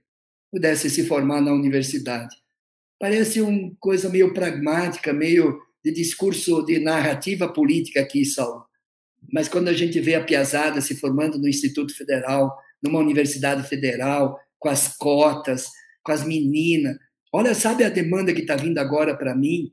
pudesse 0.51 0.91
se 0.91 1.07
formar 1.07 1.41
na 1.41 1.53
universidade. 1.53 2.35
Parece 2.99 3.41
uma 3.41 3.71
coisa 3.79 4.09
meio 4.09 4.35
pragmática, 4.35 5.13
meio 5.13 5.61
de 5.85 5.93
discurso 5.93 6.65
de 6.65 6.81
narrativa 6.81 7.53
política 7.53 8.01
aqui, 8.01 8.25
Saulo. 8.25 8.67
Mas 9.33 9.49
quando 9.49 9.69
a 9.69 9.73
gente 9.73 10.01
vê 10.01 10.15
a 10.15 10.25
piazada 10.25 10.81
se 10.81 10.97
formando 10.97 11.39
no 11.39 11.49
Instituto 11.49 11.95
Federal, 11.95 12.57
numa 12.83 12.99
universidade 12.99 13.69
federal, 13.69 14.39
com 14.59 14.69
as 14.69 14.97
cotas, 14.97 15.69
com 16.03 16.11
as 16.11 16.25
meninas, 16.25 16.97
olha, 17.33 17.55
sabe 17.55 17.85
a 17.85 17.89
demanda 17.89 18.33
que 18.33 18.43
está 18.43 18.57
vindo 18.57 18.79
agora 18.79 19.17
para 19.17 19.35
mim? 19.35 19.73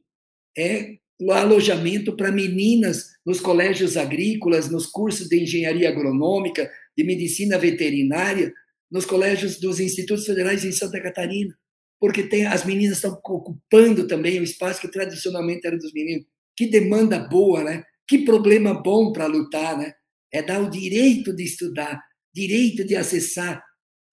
É 0.58 0.98
o 1.22 1.32
alojamento 1.32 2.16
para 2.16 2.32
meninas 2.32 3.16
nos 3.26 3.40
colégios 3.40 3.96
agrícolas, 3.98 4.70
nos 4.70 4.86
cursos 4.86 5.28
de 5.28 5.42
engenharia 5.42 5.90
agronômica, 5.90 6.70
de 6.98 7.04
medicina 7.04 7.58
veterinária, 7.58 8.54
nos 8.92 9.06
colégios 9.06 9.60
dos 9.60 9.80
institutos 9.80 10.26
federais 10.26 10.64
em 10.64 10.72
Santa 10.72 11.02
Catarina, 11.02 11.56
porque 12.00 12.24
tem, 12.24 12.46
as 12.46 12.66
meninas 12.66 12.98
estão 12.98 13.12
ocupando 13.12 14.08
também 14.08 14.40
o 14.40 14.44
espaço 14.44 14.82
que 14.82 14.88
tradicionalmente 14.88 15.66
era 15.66 15.78
dos 15.78 15.94
meninos. 15.94 16.26
Que 16.56 16.68
demanda 16.68 17.20
boa, 17.20 17.64
né? 17.64 17.84
Que 18.08 18.20
problema 18.20 18.74
bom 18.74 19.12
para 19.12 19.26
lutar, 19.26 19.78
né? 19.78 19.94
É 20.32 20.42
dar 20.42 20.62
o 20.62 20.70
direito 20.70 21.36
de 21.36 21.44
estudar, 21.44 22.00
direito 22.34 22.86
de 22.86 22.96
acessar 22.96 23.64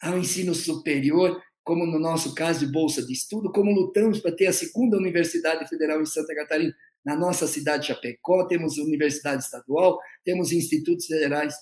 ao 0.01 0.19
ensino 0.19 0.55
superior, 0.55 1.41
como 1.65 1.87
no 1.87 1.99
nosso 1.99 2.35
caso 2.35 2.61
de 2.61 2.73
bolsa 2.73 3.05
de 3.05 3.13
estudo, 3.13 3.53
como 3.53 3.73
lutamos 3.73 4.21
para 4.21 4.35
ter 4.35 4.47
a 4.47 4.53
segunda 4.53 4.97
universidade 4.97 5.69
federal 5.69 6.01
em 6.01 6.07
Santa 6.07 6.35
Catarina, 6.35 6.75
na 7.05 7.17
nossa 7.17 7.47
cidade 7.47 7.83
de 7.83 7.89
Chapecó, 7.89 8.47
temos 8.47 8.79
universidade 8.79 9.43
estadual, 9.43 9.99
temos 10.25 10.53
institutos 10.53 11.07
federais. 11.07 11.55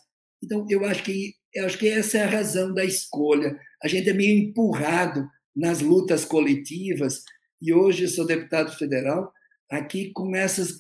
Então, 0.43 0.67
eu 0.69 0.85
acho 0.85 1.03
que 1.03 1.35
eu 1.53 1.67
acho 1.67 1.79
que 1.79 1.89
essa 1.89 2.19
é 2.19 2.23
a 2.23 2.31
razão 2.31 2.73
da 2.73 2.85
escolha. 2.85 3.59
A 3.83 3.89
gente 3.89 4.09
é 4.09 4.13
meio 4.13 4.39
empurrado 4.39 5.29
nas 5.55 5.81
lutas 5.81 6.25
coletivas 6.25 7.25
e 7.61 7.73
hoje 7.73 8.07
sou 8.07 8.25
deputado 8.25 8.73
federal 8.77 9.33
aqui 9.71 10.13
com 10.13 10.35
essas 10.35 10.77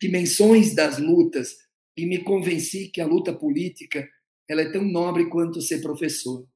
dimensões 0.00 0.74
das 0.74 0.98
lutas 0.98 1.56
e 1.96 2.06
me 2.06 2.22
convenci 2.22 2.88
que 2.88 3.00
a 3.00 3.06
luta 3.06 3.32
política 3.32 4.08
ela 4.48 4.62
é 4.62 4.70
tão 4.70 4.84
nobre 4.84 5.28
quanto 5.28 5.60
ser 5.60 5.80
professor. 5.80 6.46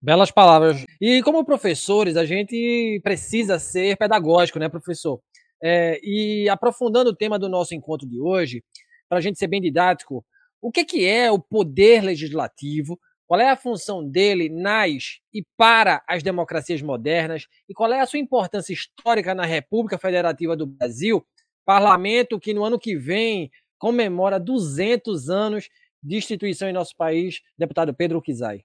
Belas 0.00 0.30
palavras. 0.30 0.84
E 1.00 1.22
como 1.22 1.44
professores, 1.44 2.16
a 2.16 2.24
gente 2.24 3.00
precisa 3.02 3.58
ser 3.58 3.96
pedagógico, 3.96 4.58
né, 4.58 4.68
professor? 4.68 5.20
É, 5.62 5.98
e 6.02 6.48
aprofundando 6.48 7.10
o 7.10 7.16
tema 7.16 7.38
do 7.38 7.48
nosso 7.48 7.74
encontro 7.74 8.06
de 8.06 8.20
hoje, 8.20 8.62
para 9.08 9.18
a 9.18 9.20
gente 9.20 9.38
ser 9.38 9.46
bem 9.46 9.60
didático, 9.60 10.24
o 10.60 10.70
que, 10.70 10.84
que 10.84 11.06
é 11.06 11.30
o 11.30 11.38
poder 11.38 12.02
legislativo, 12.02 12.98
qual 13.26 13.40
é 13.40 13.48
a 13.48 13.56
função 13.56 14.08
dele 14.08 14.48
nas 14.48 15.18
e 15.32 15.44
para 15.56 16.02
as 16.08 16.22
democracias 16.22 16.80
modernas 16.80 17.46
e 17.68 17.74
qual 17.74 17.92
é 17.92 18.00
a 18.00 18.06
sua 18.06 18.18
importância 18.18 18.72
histórica 18.72 19.34
na 19.34 19.44
República 19.44 19.98
Federativa 19.98 20.56
do 20.56 20.66
Brasil, 20.66 21.26
parlamento 21.64 22.38
que 22.38 22.54
no 22.54 22.64
ano 22.64 22.78
que 22.78 22.96
vem 22.96 23.50
comemora 23.78 24.38
200 24.38 25.28
anos 25.28 25.68
de 26.02 26.16
instituição 26.16 26.68
em 26.68 26.72
nosso 26.72 26.94
país, 26.96 27.40
deputado 27.58 27.92
Pedro 27.92 28.22
Kizai. 28.22 28.64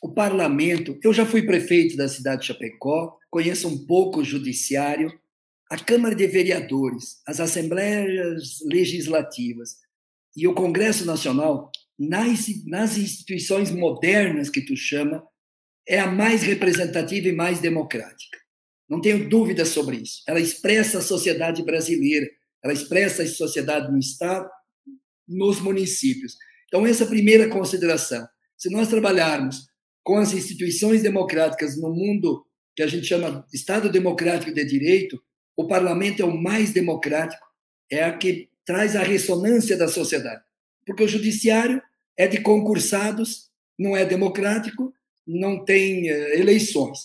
O 0.00 0.12
parlamento, 0.12 0.98
eu 1.04 1.12
já 1.12 1.26
fui 1.26 1.42
prefeito 1.42 1.96
da 1.96 2.08
cidade 2.08 2.42
de 2.42 2.46
Chapecó, 2.48 3.18
conheço 3.30 3.68
um 3.68 3.86
pouco 3.86 4.20
o 4.20 4.24
judiciário, 4.24 5.12
a 5.70 5.78
Câmara 5.78 6.14
de 6.14 6.26
Vereadores, 6.26 7.20
as 7.26 7.38
assembleias 7.38 8.58
legislativas 8.64 9.76
e 10.34 10.48
o 10.48 10.54
Congresso 10.54 11.04
Nacional, 11.04 11.70
nas, 11.98 12.46
nas 12.66 12.96
instituições 12.96 13.70
modernas 13.70 14.48
que 14.48 14.62
tu 14.62 14.74
chama, 14.74 15.22
é 15.86 16.00
a 16.00 16.10
mais 16.10 16.42
representativa 16.42 17.28
e 17.28 17.32
mais 17.32 17.60
democrática. 17.60 18.38
Não 18.88 19.00
tenho 19.00 19.28
dúvida 19.28 19.64
sobre 19.64 19.98
isso. 19.98 20.22
Ela 20.26 20.40
expressa 20.40 20.98
a 20.98 21.02
sociedade 21.02 21.62
brasileira, 21.62 22.26
ela 22.64 22.72
expressa 22.72 23.22
a 23.22 23.26
sociedade 23.26 23.92
no 23.92 23.98
Estado, 23.98 24.48
nos 25.28 25.60
municípios. 25.60 26.36
Então, 26.66 26.86
essa 26.86 27.04
é 27.04 27.06
a 27.06 27.10
primeira 27.10 27.48
consideração. 27.48 28.26
Se 28.56 28.70
nós 28.70 28.88
trabalharmos 28.88 29.69
com 30.10 30.16
as 30.16 30.32
instituições 30.32 31.04
democráticas 31.04 31.80
no 31.80 31.88
mundo 31.88 32.44
que 32.74 32.82
a 32.82 32.86
gente 32.88 33.06
chama 33.06 33.46
Estado 33.54 33.88
Democrático 33.88 34.52
de 34.52 34.64
Direito, 34.64 35.22
o 35.56 35.68
parlamento 35.68 36.20
é 36.20 36.24
o 36.24 36.36
mais 36.36 36.72
democrático, 36.72 37.46
é 37.88 38.02
a 38.02 38.18
que 38.18 38.48
traz 38.66 38.96
a 38.96 39.04
ressonância 39.04 39.78
da 39.78 39.86
sociedade. 39.86 40.42
Porque 40.84 41.04
o 41.04 41.08
judiciário 41.08 41.80
é 42.16 42.26
de 42.26 42.40
concursados, 42.40 43.52
não 43.78 43.96
é 43.96 44.04
democrático, 44.04 44.92
não 45.24 45.64
tem 45.64 46.10
eh, 46.10 46.40
eleições. 46.40 46.98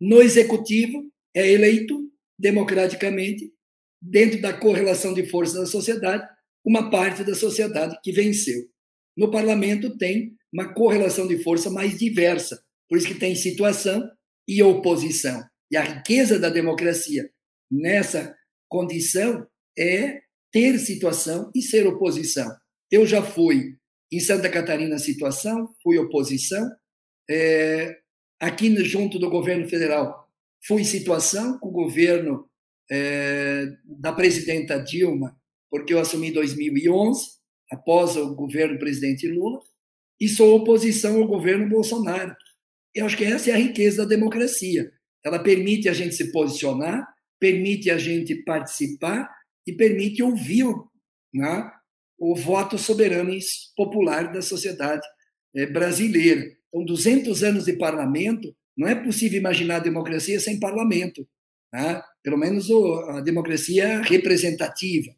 No 0.00 0.20
executivo, 0.20 1.08
é 1.32 1.48
eleito 1.52 2.10
democraticamente, 2.36 3.48
dentro 4.02 4.40
da 4.40 4.52
correlação 4.52 5.14
de 5.14 5.24
forças 5.24 5.54
da 5.54 5.66
sociedade, 5.66 6.28
uma 6.64 6.90
parte 6.90 7.22
da 7.22 7.36
sociedade 7.36 7.96
que 8.02 8.10
venceu. 8.10 8.60
No 9.16 9.30
parlamento, 9.30 9.96
tem 9.96 10.36
uma 10.52 10.72
correlação 10.74 11.26
de 11.26 11.42
força 11.42 11.70
mais 11.70 11.98
diversa, 11.98 12.62
por 12.88 12.98
isso 12.98 13.06
que 13.06 13.14
tem 13.14 13.34
situação 13.34 14.10
e 14.48 14.62
oposição. 14.62 15.42
E 15.70 15.76
a 15.76 15.82
riqueza 15.82 16.38
da 16.38 16.48
democracia 16.48 17.30
nessa 17.70 18.34
condição 18.68 19.46
é 19.78 20.20
ter 20.52 20.78
situação 20.78 21.50
e 21.54 21.62
ser 21.62 21.86
oposição. 21.86 22.48
Eu 22.90 23.06
já 23.06 23.22
fui 23.22 23.76
em 24.12 24.18
Santa 24.18 24.50
Catarina 24.50 24.98
situação, 24.98 25.72
fui 25.82 25.96
oposição. 25.98 26.68
É, 27.30 27.96
aqui 28.40 28.74
junto 28.84 29.18
do 29.18 29.30
governo 29.30 29.68
federal 29.68 30.28
fui 30.66 30.84
situação 30.84 31.58
com 31.58 31.68
o 31.68 31.72
governo 31.72 32.48
é, 32.90 33.66
da 33.84 34.12
presidenta 34.12 34.78
Dilma, 34.78 35.36
porque 35.70 35.94
eu 35.94 36.00
assumi 36.00 36.28
em 36.28 36.32
2011, 36.32 37.38
após 37.70 38.16
o 38.16 38.34
governo 38.34 38.74
do 38.74 38.80
presidente 38.80 39.28
Lula, 39.28 39.60
e 40.20 40.28
sou 40.28 40.56
oposição 40.56 41.16
ao 41.16 41.26
governo 41.26 41.68
Bolsonaro. 41.68 42.36
Eu 42.94 43.06
acho 43.06 43.16
que 43.16 43.24
essa 43.24 43.50
é 43.50 43.54
a 43.54 43.58
riqueza 43.58 44.02
da 44.02 44.08
democracia. 44.08 44.92
Ela 45.24 45.38
permite 45.38 45.88
a 45.88 45.92
gente 45.92 46.14
se 46.14 46.30
posicionar, 46.30 47.06
permite 47.38 47.90
a 47.90 47.96
gente 47.96 48.34
participar 48.44 49.28
e 49.66 49.72
permite 49.72 50.22
ouvir 50.22 50.66
né, 51.32 51.70
o 52.18 52.34
voto 52.34 52.76
soberano 52.76 53.32
popular 53.76 54.32
da 54.32 54.42
sociedade 54.42 55.06
eh, 55.56 55.66
brasileira. 55.66 56.44
Então, 56.68 56.84
200 56.84 57.42
anos 57.42 57.64
de 57.64 57.72
parlamento, 57.74 58.54
não 58.76 58.88
é 58.88 58.94
possível 58.94 59.38
imaginar 59.38 59.76
a 59.76 59.80
democracia 59.80 60.38
sem 60.40 60.58
parlamento, 60.58 61.26
né? 61.72 62.02
pelo 62.22 62.36
menos 62.36 62.68
a 63.08 63.20
democracia 63.20 64.02
representativa. 64.02 65.14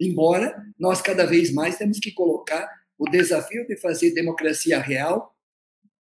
Embora 0.00 0.54
nós 0.78 1.00
cada 1.00 1.26
vez 1.26 1.52
mais 1.52 1.76
temos 1.76 1.98
que 1.98 2.12
colocar 2.12 2.68
o 3.02 3.10
desafio 3.10 3.66
de 3.66 3.76
fazer 3.76 4.12
democracia 4.12 4.78
real, 4.78 5.34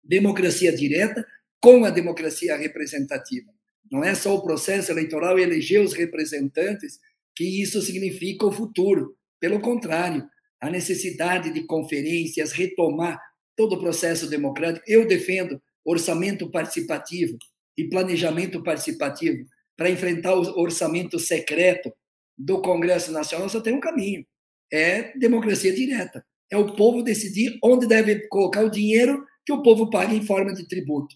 democracia 0.04 0.76
direta, 0.76 1.24
com 1.62 1.86
a 1.86 1.92
democracia 1.92 2.58
representativa. 2.58 3.52
Não 3.92 4.04
é 4.04 4.16
só 4.16 4.34
o 4.36 4.42
processo 4.42 4.92
eleitoral 4.92 5.38
eleger 5.38 5.80
os 5.80 5.94
representantes 5.94 7.00
que 7.36 7.62
isso 7.62 7.84
significa 7.84 8.48
o 8.48 8.52
futuro. 8.52 9.16
Pelo 9.40 9.60
contrário, 9.60 10.28
a 10.60 10.72
necessidade 10.72 11.54
de 11.54 11.68
conferências, 11.68 12.52
retomar 12.52 13.22
todo 13.56 13.74
o 13.74 13.80
processo 13.80 14.28
democrático. 14.28 14.84
Eu 14.88 15.08
defendo 15.08 15.62
orçamento 15.86 16.50
participativo 16.50 17.38
e 17.78 17.88
planejamento 17.88 18.64
participativo 18.64 19.46
para 19.78 19.92
enfrentar 19.92 20.34
o 20.34 20.60
orçamento 20.60 21.20
secreto 21.20 21.94
do 22.36 22.60
Congresso 22.60 23.12
Nacional. 23.12 23.50
Só 23.50 23.62
tem 23.62 23.74
um 23.74 23.80
caminho: 23.80 24.26
é 24.74 25.16
democracia 25.16 25.72
direta. 25.72 26.26
É 26.52 26.58
o 26.58 26.76
povo 26.76 27.04
decidir 27.04 27.58
onde 27.64 27.88
deve 27.88 28.28
colocar 28.28 28.64
o 28.64 28.72
dinheiro 28.72 29.26
que 29.46 29.54
o 29.54 29.62
povo 29.62 29.90
paga 29.90 30.14
em 30.14 30.26
forma 30.26 30.54
de 30.54 30.68
tributo 30.68 31.16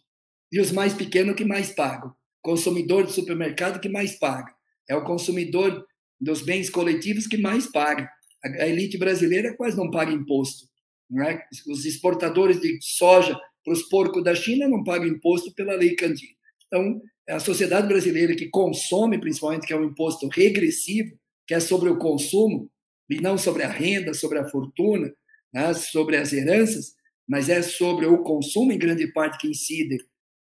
e 0.52 0.60
os 0.60 0.72
mais 0.72 0.94
pequenos 0.94 1.36
que 1.36 1.46
mais 1.46 1.72
pagam. 1.74 2.14
Consumidor 2.42 3.06
de 3.06 3.14
supermercado 3.14 3.80
que 3.80 3.88
mais 3.88 4.18
paga. 4.18 4.54
É 4.90 4.96
o 4.96 5.04
consumidor 5.04 5.86
dos 6.20 6.42
bens 6.42 6.70
coletivos 6.70 7.28
que 7.28 7.38
mais 7.38 7.68
paga. 7.68 8.10
A 8.44 8.68
elite 8.68 8.98
brasileira 8.98 9.56
quase 9.56 9.78
não 9.78 9.90
paga 9.90 10.12
imposto. 10.12 10.66
Não 11.10 11.24
é? 11.24 11.44
Os 11.68 11.86
exportadores 11.86 12.60
de 12.60 12.78
soja 12.82 13.40
para 13.64 13.74
os 13.74 13.84
porcos 13.84 14.24
da 14.24 14.36
China 14.36 14.68
não 14.68 14.84
pagam 14.84 15.08
imposto 15.08 15.54
pela 15.54 15.76
lei 15.76 15.96
Candir. 15.96 16.36
Então, 16.68 17.02
a 17.30 17.40
sociedade 17.40 17.88
brasileira 17.88 18.36
que 18.36 18.50
consome, 18.50 19.20
principalmente, 19.20 19.68
que 19.68 19.74
é 19.74 19.78
um 19.78 19.86
imposto 19.86 20.28
regressivo, 20.28 21.12
que 21.48 21.54
é 21.54 21.60
sobre 21.60 21.90
o 21.90 21.98
consumo, 21.98 22.70
e 23.10 23.20
não 23.20 23.38
sobre 23.38 23.64
a 23.64 23.70
renda, 23.70 24.14
sobre 24.14 24.40
a 24.40 24.48
fortuna, 24.48 25.14
né? 25.54 25.74
sobre 25.74 26.18
as 26.18 26.34
heranças, 26.34 26.94
mas 27.28 27.50
é 27.50 27.62
sobre 27.62 28.06
o 28.06 28.24
consumo, 28.24 28.72
em 28.72 28.78
grande 28.78 29.08
parte, 29.14 29.40
que 29.40 29.48
incide 29.48 29.98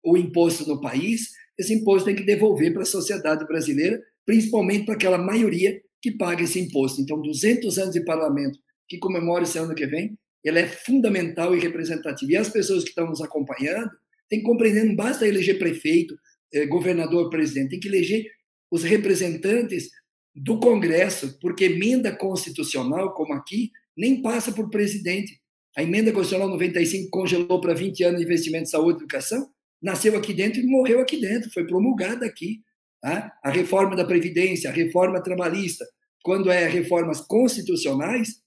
o 0.05 0.17
imposto 0.17 0.67
no 0.67 0.81
país, 0.81 1.29
esse 1.59 1.75
imposto 1.75 2.07
tem 2.07 2.17
que 2.17 2.25
devolver 2.25 2.73
para 2.73 2.83
a 2.83 2.87
sociedade 2.87 3.47
brasileira, 3.47 4.01
principalmente 4.27 4.85
para 4.85 4.95
aquela 4.95 5.19
maioria 5.19 5.81
que 6.01 6.11
paga 6.11 6.43
esse 6.43 6.59
imposto. 6.59 7.01
Então, 7.01 7.21
200 7.21 7.79
anos 7.79 7.95
de 7.95 8.05
parlamento 8.05 8.59
que 8.89 8.99
comemora 8.99 9.45
esse 9.45 9.59
ano 9.59 9.75
que 9.75 9.87
vem, 9.87 10.19
ela 10.45 10.59
é 10.59 10.67
fundamental 10.67 11.55
e 11.55 11.61
representativa. 11.61 12.33
E 12.33 12.37
as 12.37 12.49
pessoas 12.49 12.83
que 12.83 12.91
estão 12.91 13.07
nos 13.07 13.21
acompanhando 13.21 13.91
têm 14.29 14.41
que 14.41 14.45
compreender, 14.45 14.85
não 14.85 14.97
basta 14.97 15.27
eleger 15.27 15.59
prefeito, 15.59 16.17
eh, 16.53 16.67
governador, 16.67 17.31
presidente, 17.31 17.71
tem 17.71 17.81
que 17.81 17.89
eleger 17.89 18.27
os 18.71 18.83
representantes 18.83 19.91
do 20.35 20.59
Congresso, 20.59 21.39
porque 21.41 21.65
emenda 21.67 22.11
constitucional, 22.11 23.13
como 23.15 23.35
aqui, 23.35 23.71
nem 23.97 24.23
passa 24.23 24.53
por 24.53 24.71
presidente. 24.71 25.41
A 25.77 25.83
emenda 25.83 26.13
constitucional 26.13 26.49
95 26.49 27.11
congelou 27.11 27.61
para 27.61 27.75
20 27.75 28.05
anos 28.05 28.19
de 28.21 28.27
investimento 28.27 28.65
em 28.65 28.71
saúde 28.71 28.99
e 28.99 29.01
educação, 29.01 29.49
nasceu 29.83 30.17
aqui 30.17 30.35
dentro 30.35 30.61
e 30.61 30.67
morreu 30.67 31.01
aqui 31.01 31.21
dentro, 31.21 31.51
foi 31.51 31.67
promulgada 31.67 32.27
aqui. 32.27 32.61
Tá? 33.01 33.33
A 33.43 33.51
reforma 33.51 33.97
da 33.97 34.05
Previdência, 34.05 34.71
a 34.71 34.73
reforma 34.73 35.23
trabalhista, 35.23 35.85
quando 36.23 36.51
é 36.51 36.69
reformas 36.69 37.21
constitucionais, 37.21 38.43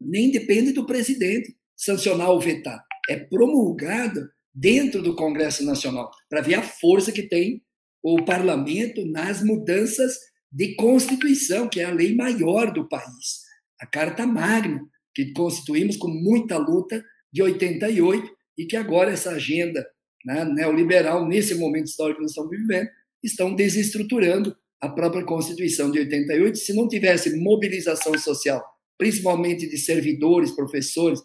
nem 0.00 0.30
depende 0.30 0.72
do 0.72 0.86
presidente 0.86 1.54
sancionar 1.76 2.30
ou 2.30 2.40
vetar. 2.40 2.84
É 3.08 3.16
promulgada 3.16 4.30
dentro 4.54 5.02
do 5.02 5.14
Congresso 5.14 5.64
Nacional, 5.64 6.10
para 6.28 6.42
ver 6.42 6.54
a 6.54 6.62
força 6.62 7.12
que 7.12 7.22
tem 7.22 7.62
o 8.02 8.24
parlamento 8.24 9.04
nas 9.06 9.42
mudanças 9.42 10.18
de 10.52 10.74
Constituição, 10.74 11.68
que 11.68 11.80
é 11.80 11.84
a 11.84 11.92
lei 11.92 12.14
maior 12.14 12.72
do 12.72 12.88
país. 12.88 13.49
A 13.80 13.86
Carta 13.86 14.26
Magna, 14.26 14.80
que 15.14 15.32
constituímos 15.32 15.96
com 15.96 16.08
muita 16.08 16.58
luta 16.58 17.02
de 17.32 17.42
88 17.42 18.30
e 18.58 18.66
que 18.66 18.76
agora 18.76 19.10
essa 19.10 19.30
agenda 19.30 19.86
né, 20.24 20.44
neoliberal, 20.44 21.26
nesse 21.26 21.54
momento 21.54 21.86
histórico 21.86 22.18
que 22.18 22.22
nós 22.22 22.32
estamos 22.32 22.50
vivendo, 22.50 22.88
estão 23.22 23.54
desestruturando 23.54 24.54
a 24.80 24.88
própria 24.88 25.24
Constituição 25.24 25.90
de 25.90 25.98
88. 25.98 26.58
Se 26.58 26.74
não 26.74 26.88
tivesse 26.88 27.36
mobilização 27.36 28.16
social, 28.18 28.62
principalmente 28.98 29.68
de 29.68 29.78
servidores, 29.78 30.50
professores, 30.50 31.20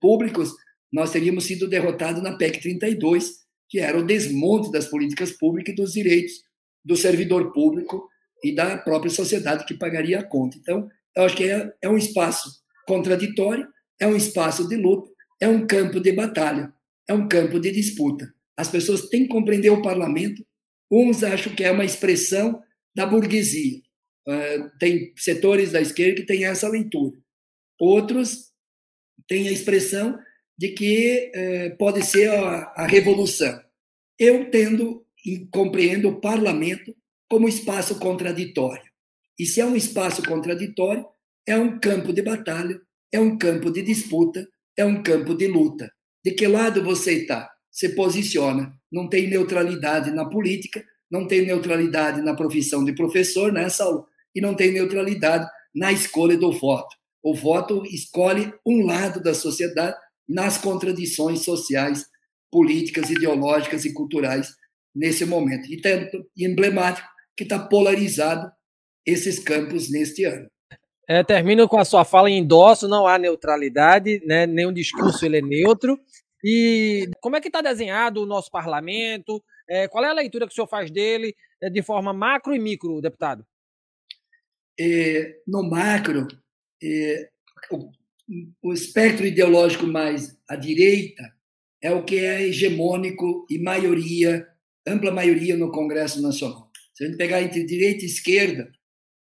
públicos, 0.00 0.52
nós 0.92 1.12
teríamos 1.12 1.44
sido 1.44 1.68
derrotados 1.68 2.22
na 2.22 2.36
PEC 2.36 2.60
32, 2.60 3.40
que 3.68 3.78
era 3.78 3.98
o 3.98 4.04
desmonte 4.04 4.70
das 4.72 4.86
políticas 4.86 5.30
públicas 5.30 5.72
e 5.72 5.76
dos 5.76 5.92
direitos 5.92 6.32
do 6.84 6.96
servidor 6.96 7.52
público 7.52 8.08
e 8.42 8.54
da 8.54 8.76
própria 8.78 9.10
sociedade 9.10 9.64
que 9.64 9.74
pagaria 9.74 10.18
a 10.18 10.24
conta. 10.24 10.56
Então, 10.58 10.88
eu 11.16 11.24
acho 11.24 11.36
que 11.36 11.44
é, 11.44 11.72
é 11.82 11.88
um 11.88 11.96
espaço 11.96 12.48
contraditório, 12.86 13.66
é 14.00 14.06
um 14.06 14.16
espaço 14.16 14.68
de 14.68 14.76
luta, 14.76 15.10
é 15.40 15.48
um 15.48 15.66
campo 15.66 16.00
de 16.00 16.12
batalha, 16.12 16.72
é 17.08 17.14
um 17.14 17.28
campo 17.28 17.58
de 17.58 17.70
disputa. 17.70 18.32
As 18.56 18.68
pessoas 18.68 19.08
têm 19.08 19.22
que 19.22 19.28
compreender 19.28 19.70
o 19.70 19.82
parlamento. 19.82 20.44
Uns 20.90 21.22
acham 21.22 21.54
que 21.54 21.64
é 21.64 21.70
uma 21.70 21.84
expressão 21.84 22.62
da 22.94 23.06
burguesia. 23.06 23.80
Uh, 24.28 24.70
tem 24.78 25.12
setores 25.16 25.72
da 25.72 25.80
esquerda 25.80 26.20
que 26.20 26.26
têm 26.26 26.44
essa 26.44 26.68
leitura. 26.68 27.16
Outros 27.78 28.50
têm 29.26 29.48
a 29.48 29.52
expressão 29.52 30.18
de 30.58 30.68
que 30.68 31.32
uh, 31.34 31.76
pode 31.78 32.04
ser 32.04 32.28
a, 32.30 32.72
a 32.76 32.86
revolução. 32.86 33.58
Eu 34.18 34.50
tendo 34.50 35.06
e 35.24 35.46
compreendo 35.46 36.08
o 36.08 36.20
parlamento 36.20 36.94
como 37.28 37.48
espaço 37.48 37.98
contraditório. 37.98 38.89
E 39.40 39.46
se 39.46 39.58
é 39.58 39.64
um 39.64 39.74
espaço 39.74 40.22
contraditório, 40.22 41.02
é 41.46 41.56
um 41.56 41.80
campo 41.80 42.12
de 42.12 42.20
batalha, 42.20 42.78
é 43.10 43.18
um 43.18 43.38
campo 43.38 43.70
de 43.70 43.80
disputa, 43.80 44.46
é 44.76 44.84
um 44.84 45.02
campo 45.02 45.34
de 45.34 45.46
luta. 45.46 45.90
De 46.22 46.32
que 46.32 46.46
lado 46.46 46.84
você 46.84 47.22
está? 47.22 47.50
Se 47.70 47.94
posiciona. 47.94 48.70
Não 48.92 49.08
tem 49.08 49.30
neutralidade 49.30 50.10
na 50.10 50.26
política, 50.28 50.84
não 51.10 51.26
tem 51.26 51.46
neutralidade 51.46 52.20
na 52.20 52.34
profissão 52.34 52.84
de 52.84 52.94
professor, 52.94 53.50
né, 53.50 53.66
Saulo? 53.70 54.06
E 54.34 54.42
não 54.42 54.54
tem 54.54 54.72
neutralidade 54.72 55.48
na 55.74 55.90
escolha 55.90 56.36
do 56.36 56.52
voto. 56.52 56.94
O 57.22 57.34
voto 57.34 57.82
escolhe 57.86 58.52
um 58.66 58.84
lado 58.84 59.22
da 59.22 59.32
sociedade 59.32 59.96
nas 60.28 60.58
contradições 60.58 61.44
sociais, 61.44 62.04
políticas, 62.52 63.08
ideológicas 63.08 63.86
e 63.86 63.94
culturais 63.94 64.54
nesse 64.94 65.24
momento. 65.24 65.64
E 65.72 65.80
tanto 65.80 66.26
emblemático 66.36 67.08
que 67.34 67.44
está 67.44 67.58
polarizado 67.58 68.52
esses 69.06 69.38
campos 69.38 69.90
neste 69.90 70.24
ano. 70.24 70.48
É, 71.08 71.24
termino 71.24 71.68
com 71.68 71.78
a 71.78 71.84
sua 71.84 72.04
fala 72.04 72.30
em 72.30 72.38
endosso, 72.38 72.86
não 72.86 73.06
há 73.06 73.18
neutralidade, 73.18 74.22
né, 74.24 74.46
nenhum 74.46 74.72
discurso 74.72 75.26
ele 75.26 75.38
é 75.38 75.42
neutro. 75.42 75.98
E 76.44 77.10
como 77.20 77.36
é 77.36 77.40
que 77.40 77.48
está 77.48 77.60
desenhado 77.60 78.22
o 78.22 78.26
nosso 78.26 78.50
parlamento? 78.50 79.42
É, 79.68 79.88
qual 79.88 80.04
é 80.04 80.08
a 80.08 80.14
leitura 80.14 80.46
que 80.46 80.52
o 80.52 80.54
senhor 80.54 80.68
faz 80.68 80.90
dele 80.90 81.34
é, 81.60 81.68
de 81.68 81.82
forma 81.82 82.12
macro 82.12 82.54
e 82.54 82.58
micro, 82.58 83.00
deputado? 83.00 83.44
É, 84.78 85.40
no 85.46 85.68
macro, 85.68 86.26
é, 86.82 87.28
o, 87.70 87.90
o 88.62 88.72
espectro 88.72 89.26
ideológico 89.26 89.86
mais 89.86 90.38
à 90.48 90.56
direita 90.56 91.34
é 91.82 91.92
o 91.92 92.04
que 92.04 92.18
é 92.18 92.42
hegemônico 92.42 93.46
e 93.50 93.58
maioria, 93.58 94.46
ampla 94.86 95.10
maioria 95.10 95.56
no 95.56 95.72
Congresso 95.72 96.22
Nacional. 96.22 96.70
Se 96.94 97.04
a 97.04 97.06
gente 97.08 97.16
pegar 97.16 97.42
entre 97.42 97.64
direita 97.64 98.04
e 98.04 98.06
esquerda, 98.06 98.70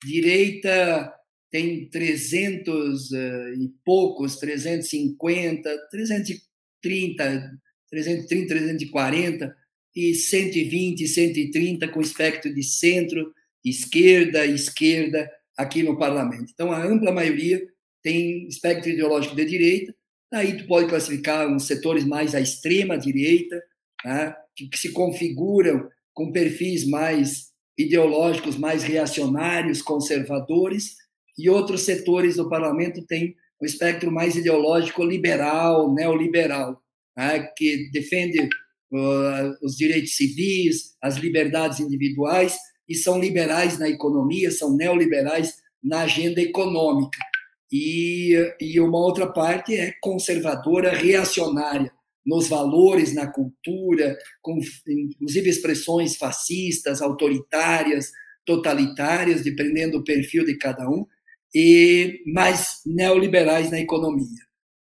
direita 0.05 1.13
tem 1.51 1.89
300 1.89 3.11
uh, 3.11 3.17
e 3.59 3.73
poucos, 3.85 4.37
350, 4.37 5.89
330, 5.91 7.59
330, 7.91 8.49
340, 8.49 9.57
e 9.97 10.15
120, 10.15 11.09
130 11.09 11.89
com 11.89 12.01
espectro 12.01 12.55
de 12.55 12.63
centro, 12.63 13.33
esquerda, 13.65 14.47
esquerda 14.47 15.29
aqui 15.57 15.83
no 15.83 15.99
parlamento. 15.99 16.53
Então, 16.53 16.71
a 16.71 16.85
ampla 16.85 17.11
maioria 17.11 17.61
tem 18.03 18.47
espectro 18.47 18.91
ideológico 18.91 19.35
de 19.35 19.45
direita, 19.45 19.95
aí 20.33 20.57
tu 20.57 20.67
pode 20.67 20.89
classificar 20.89 21.49
uns 21.49 21.67
setores 21.67 22.05
mais 22.05 22.35
à 22.35 22.41
extrema 22.41 22.97
direita, 22.97 23.61
né, 24.05 24.35
que, 24.55 24.69
que 24.69 24.79
se 24.79 24.93
configuram 24.93 25.89
com 26.15 26.31
perfis 26.31 26.87
mais 26.87 27.49
ideológicos, 27.79 28.57
mais 28.59 28.83
reacionários, 28.83 29.81
conservadores, 29.81 30.97
e 31.39 31.49
outros 31.49 31.83
setores 31.83 32.35
do 32.37 32.49
parlamento 32.49 33.07
têm 33.07 33.37
um 33.63 33.65
espectro 33.65 34.11
mais 34.11 34.35
ideológico 34.35 35.05
liberal, 35.05 35.95
neoliberal, 35.95 36.83
né, 37.17 37.49
que 37.57 37.89
defende 37.93 38.41
uh, 38.41 39.65
os 39.65 39.77
direitos 39.77 40.17
civis, 40.17 40.97
as 41.01 41.17
liberdades 41.17 41.79
individuais, 41.79 42.57
e 42.89 42.95
são 42.95 43.21
liberais 43.21 43.79
na 43.79 43.89
economia, 43.89 44.51
são 44.51 44.77
neoliberais 44.77 45.55
na 45.83 46.01
agenda 46.01 46.41
econômica. 46.41 47.19
E, 47.71 48.35
e 48.61 48.81
uma 48.81 48.99
outra 48.99 49.27
parte 49.27 49.77
é 49.77 49.93
conservadora, 50.01 50.91
reacionária 50.91 51.93
nos 52.29 52.47
valores, 52.47 53.15
na 53.15 53.27
cultura, 53.27 54.19
com 54.43 54.61
inclusive 54.87 55.49
expressões 55.49 56.17
fascistas, 56.17 57.01
autoritárias, 57.01 58.11
totalitárias, 58.45 59.43
dependendo 59.43 59.99
do 59.99 60.05
perfil 60.05 60.45
de 60.45 60.59
cada 60.59 60.87
um, 60.87 61.07
e 61.55 62.21
mais 62.27 62.81
neoliberais 62.85 63.71
na 63.71 63.81
economia. 63.81 64.45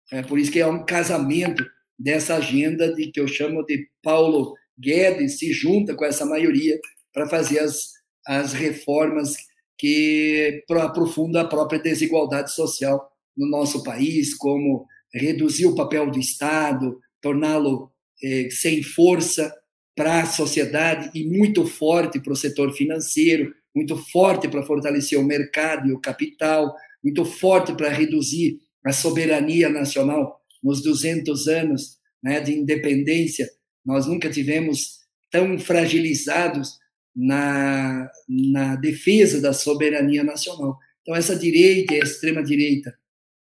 É 0.09 0.21
por 0.21 0.39
isso 0.39 0.51
que 0.51 0.61
é 0.61 0.65
um 0.65 0.85
casamento 0.85 1.65
dessa 1.99 2.35
agenda 2.35 2.93
de 2.95 3.11
que 3.11 3.19
eu 3.19 3.27
chamo 3.27 3.65
de 3.65 3.89
Paulo 4.01 4.53
Guedes 4.79 5.37
se 5.37 5.51
junta 5.51 5.95
com 5.95 6.05
essa 6.05 6.25
maioria 6.25 6.79
para 7.13 7.27
fazer 7.27 7.59
as, 7.59 7.89
as 8.25 8.53
reformas 8.53 9.35
que 9.77 10.63
aprofundam 10.81 11.41
a 11.41 11.47
própria 11.47 11.79
desigualdade 11.79 12.53
social 12.53 13.05
no 13.35 13.49
nosso 13.49 13.83
país, 13.83 14.33
como 14.33 14.85
reduzir 15.13 15.65
o 15.65 15.75
papel 15.75 16.09
do 16.09 16.19
Estado, 16.19 16.97
torná-lo 17.23 17.89
eh, 18.21 18.49
sem 18.51 18.83
força 18.83 19.51
para 19.95 20.21
a 20.21 20.25
sociedade 20.25 21.09
e 21.15 21.25
muito 21.25 21.65
forte 21.65 22.19
para 22.19 22.33
o 22.33 22.35
setor 22.35 22.73
financeiro, 22.73 23.53
muito 23.75 23.97
forte 23.97 24.47
para 24.47 24.63
fortalecer 24.63 25.17
o 25.17 25.25
mercado 25.25 25.87
e 25.87 25.93
o 25.93 25.99
capital, 25.99 26.75
muito 27.03 27.25
forte 27.25 27.73
para 27.73 27.89
reduzir 27.89 28.59
a 28.85 28.91
soberania 28.91 29.69
nacional 29.69 30.39
nos 30.61 30.83
200 30.83 31.47
anos 31.47 31.97
né, 32.21 32.39
de 32.39 32.53
independência, 32.53 33.49
nós 33.85 34.05
nunca 34.07 34.29
tivemos 34.29 34.99
tão 35.29 35.57
fragilizados 35.59 36.77
na, 37.15 38.09
na 38.27 38.75
defesa 38.75 39.41
da 39.41 39.53
soberania 39.53 40.23
nacional. 40.23 40.77
Então, 41.01 41.15
essa 41.15 41.35
direita 41.35 41.93
e 41.93 42.01
a 42.01 42.03
extrema-direita, 42.03 42.93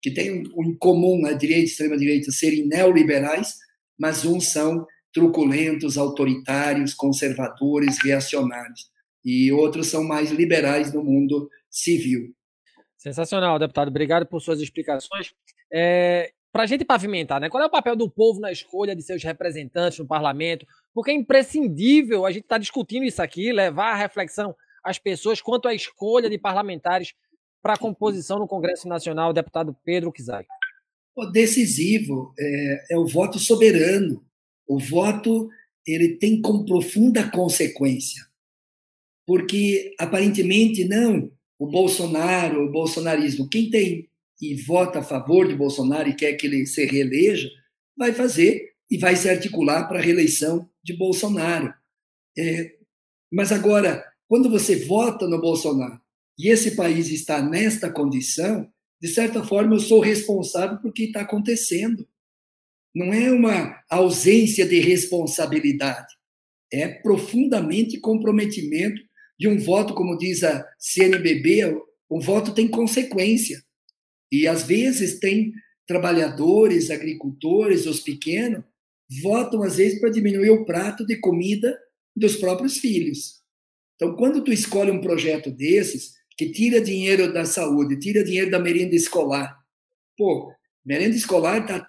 que 0.02 0.12
tem 0.12 0.44
em 0.44 0.76
comum 0.78 1.26
a 1.26 1.34
direita 1.34 1.62
e 1.62 1.64
a 1.64 1.66
extrema-direita 1.66 2.32
serem 2.32 2.68
neoliberais, 2.68 3.56
mas 4.00 4.26
uns 4.26 4.52
são 4.52 4.86
truculentos, 5.14 5.98
autoritários, 5.98 6.94
conservadores, 6.94 7.98
reacionários, 8.04 8.90
e 9.24 9.52
outros 9.52 9.88
são 9.88 10.04
mais 10.04 10.32
liberais 10.32 10.94
no 10.94 11.04
mundo 11.04 11.50
civil. 11.70 12.34
Sensacional, 12.98 13.60
deputado. 13.60 13.88
Obrigado 13.88 14.26
por 14.26 14.42
suas 14.42 14.60
explicações. 14.60 15.34
É, 15.72 16.32
para 16.52 16.64
a 16.64 16.66
gente 16.66 16.86
pavimentar, 16.86 17.40
né? 17.40 17.50
Qual 17.50 17.62
é 17.62 17.66
o 17.66 17.70
papel 17.70 17.96
do 17.96 18.10
povo 18.10 18.40
na 18.40 18.52
escolha 18.52 18.96
de 18.96 19.02
seus 19.02 19.24
representantes 19.24 20.00
no 20.00 20.08
parlamento? 20.08 20.66
Porque 20.94 21.12
é 21.12 21.14
imprescindível 21.14 22.26
a 22.26 22.32
gente 22.32 22.44
estar 22.44 22.56
tá 22.56 22.60
discutindo 22.60 23.04
isso 23.04 23.22
aqui, 23.22 23.52
levar 23.52 23.92
a 23.92 23.96
reflexão 23.96 24.56
às 24.84 24.98
pessoas 24.98 25.42
quanto 25.42 25.68
à 25.68 25.74
escolha 25.74 26.30
de 26.30 26.38
parlamentares 26.38 27.14
para 27.62 27.74
a 27.74 27.78
composição 27.78 28.40
no 28.40 28.48
Congresso 28.48 28.88
Nacional, 28.88 29.34
deputado 29.34 29.76
Pedro 29.84 30.12
Kizai? 30.12 30.46
Decisivo 31.26 32.34
é, 32.38 32.86
é 32.92 32.98
o 32.98 33.08
voto 33.08 33.40
soberano. 33.40 34.24
O 34.68 34.80
voto 34.80 35.50
ele 35.86 36.18
tem 36.18 36.42
como 36.42 36.66
profunda 36.66 37.30
consequência, 37.32 38.22
porque 39.26 39.96
aparentemente 39.98 40.84
não 40.84 41.32
o 41.58 41.68
Bolsonaro, 41.68 42.66
o 42.66 42.72
bolsonarismo, 42.72 43.50
quem 43.50 43.70
tem 43.70 44.10
e 44.40 44.54
vota 44.56 45.00
a 45.00 45.04
favor 45.04 45.48
de 45.48 45.56
Bolsonaro 45.56 46.10
e 46.10 46.16
quer 46.16 46.34
que 46.34 46.46
ele 46.46 46.66
se 46.66 46.86
reeleja, 46.86 47.50
vai 47.98 48.14
fazer 48.14 48.74
e 48.90 48.98
vai 48.98 49.16
se 49.16 49.28
articular 49.28 49.88
para 49.88 50.00
a 50.00 50.02
reeleição 50.02 50.70
de 50.84 50.96
Bolsonaro. 50.96 51.74
É, 52.38 52.76
mas 53.32 53.52
agora, 53.52 54.06
quando 54.28 54.50
você 54.50 54.76
vota 54.86 55.28
no 55.28 55.42
Bolsonaro 55.42 56.00
e 56.38 56.50
esse 56.50 56.76
país 56.76 57.10
está 57.10 57.42
nesta 57.42 57.92
condição, 57.92 58.72
de 59.02 59.08
certa 59.08 59.44
forma 59.44 59.76
eu 59.76 59.80
sou 59.80 60.00
responsável 60.00 60.78
por 60.78 60.92
que 60.92 61.04
está 61.06 61.22
acontecendo. 61.22 62.08
Não 62.96 63.14
é 63.14 63.32
uma 63.32 63.84
ausência 63.90 64.66
de 64.66 64.80
responsabilidade, 64.80 66.14
é 66.72 66.88
profundamente 66.88 68.00
comprometimento 68.00 69.02
de 69.40 69.48
um 69.48 69.58
voto, 69.58 69.94
como 69.94 70.18
diz 70.18 70.44
a 70.44 70.68
CNBB, 70.80 71.80
o 72.10 72.20
voto 72.20 72.54
tem 72.54 72.68
consequência. 72.68 73.62
E 74.32 74.48
às 74.48 74.64
vezes 74.64 75.20
tem 75.20 75.54
trabalhadores, 75.88 76.90
agricultores, 76.90 77.86
os 77.86 78.00
pequenos, 78.00 78.64
votam 79.22 79.64
às 79.64 79.78
vezes 79.78 80.00
para 80.00 80.10
diminuir 80.10 80.50
o 80.50 80.66
prato 80.66 81.06
de 81.06 81.18
comida 81.18 81.78
dos 82.16 82.36
próprios 82.36 82.78
filhos. 82.78 83.42
Então, 83.96 84.16
quando 84.16 84.44
tu 84.44 84.52
escolhe 84.52 84.92
um 84.92 85.02
projeto 85.02 85.50
desses, 85.50 86.14
que 86.38 86.52
tira 86.52 86.80
dinheiro 86.80 87.34
da 87.34 87.46
saúde, 87.46 88.00
tira 88.00 88.24
dinheiro 88.24 88.52
da 88.52 88.60
merenda 88.60 88.96
escolar, 88.96 89.58
pô, 90.18 90.54
merenda 90.86 91.16
escolar 91.16 91.62
está 91.62 91.88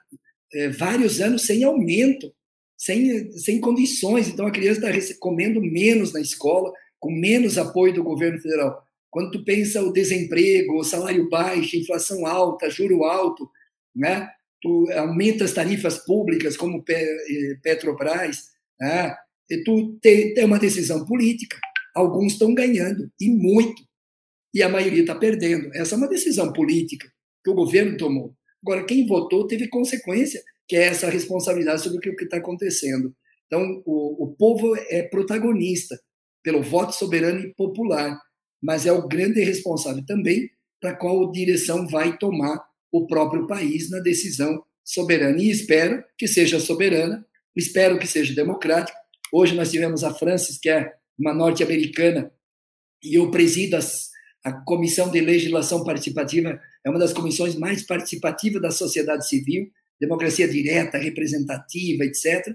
é, 0.54 0.68
vários 0.70 1.20
anos 1.20 1.44
sem 1.44 1.64
aumento, 1.64 2.32
sem, 2.76 3.30
sem 3.32 3.60
condições, 3.60 4.28
então 4.28 4.46
a 4.46 4.52
criança 4.52 4.88
está 4.90 5.14
comendo 5.20 5.60
menos 5.60 6.12
na 6.12 6.20
escola, 6.20 6.72
com 6.98 7.10
menos 7.10 7.58
apoio 7.58 7.92
do 7.92 8.02
governo 8.02 8.40
federal. 8.40 8.82
Quando 9.10 9.32
tu 9.32 9.44
pensa 9.44 9.82
o 9.82 9.92
desemprego, 9.92 10.78
o 10.78 10.84
salário 10.84 11.28
baixo, 11.28 11.76
inflação 11.76 12.26
alta, 12.26 12.70
juro 12.70 13.04
alto, 13.04 13.48
né? 13.94 14.28
Tu 14.60 14.90
aumenta 14.92 15.44
as 15.44 15.52
tarifas 15.52 15.98
públicas 15.98 16.56
como 16.56 16.84
eh, 16.88 17.56
Petrobras, 17.62 18.48
né? 18.80 19.14
E 19.50 19.62
tu 19.64 19.98
tem, 20.02 20.34
tem 20.34 20.44
uma 20.44 20.58
decisão 20.58 21.04
política. 21.06 21.58
Alguns 21.94 22.34
estão 22.34 22.54
ganhando 22.54 23.10
e 23.20 23.30
muito, 23.30 23.82
e 24.52 24.62
a 24.62 24.68
maioria 24.68 25.00
está 25.00 25.14
perdendo. 25.14 25.70
Essa 25.74 25.94
é 25.94 25.98
uma 25.98 26.08
decisão 26.08 26.52
política 26.52 27.10
que 27.44 27.50
o 27.50 27.54
governo 27.54 27.96
tomou. 27.96 28.34
Agora, 28.62 28.84
quem 28.84 29.06
votou 29.06 29.46
teve 29.46 29.68
consequência, 29.68 30.42
que 30.66 30.76
é 30.76 30.84
essa 30.84 31.08
responsabilidade 31.08 31.82
sobre 31.82 31.98
o 31.98 32.00
que 32.00 32.24
está 32.24 32.38
acontecendo. 32.38 33.14
Então, 33.46 33.82
o, 33.86 34.24
o 34.24 34.34
povo 34.34 34.76
é 34.76 35.02
protagonista 35.02 35.98
pelo 36.42 36.62
voto 36.62 36.94
soberano 36.94 37.40
e 37.40 37.54
popular 37.54 38.18
mas 38.62 38.86
é 38.86 38.92
o 38.92 39.06
grande 39.06 39.42
responsável 39.42 40.04
também 40.04 40.50
para 40.80 40.94
qual 40.94 41.30
direção 41.30 41.86
vai 41.86 42.16
tomar 42.18 42.62
o 42.90 43.06
próprio 43.06 43.46
país 43.46 43.90
na 43.90 44.00
decisão 44.00 44.62
soberana. 44.84 45.40
E 45.40 45.50
espero 45.50 46.02
que 46.16 46.26
seja 46.26 46.58
soberana, 46.58 47.24
espero 47.54 47.98
que 47.98 48.06
seja 48.06 48.34
democrática. 48.34 48.96
Hoje 49.32 49.54
nós 49.54 49.70
tivemos 49.70 50.02
a 50.02 50.14
Francis, 50.14 50.58
que 50.58 50.70
é 50.70 50.92
uma 51.18 51.34
norte-americana, 51.34 52.32
e 53.02 53.18
eu 53.18 53.30
presido 53.30 53.76
as, 53.76 54.08
a 54.44 54.52
Comissão 54.52 55.10
de 55.10 55.20
Legislação 55.20 55.84
Participativa, 55.84 56.60
é 56.84 56.90
uma 56.90 56.98
das 56.98 57.12
comissões 57.12 57.54
mais 57.54 57.82
participativas 57.82 58.62
da 58.62 58.70
sociedade 58.70 59.28
civil, 59.28 59.70
democracia 60.00 60.48
direta, 60.48 60.98
representativa, 60.98 62.04
etc. 62.04 62.54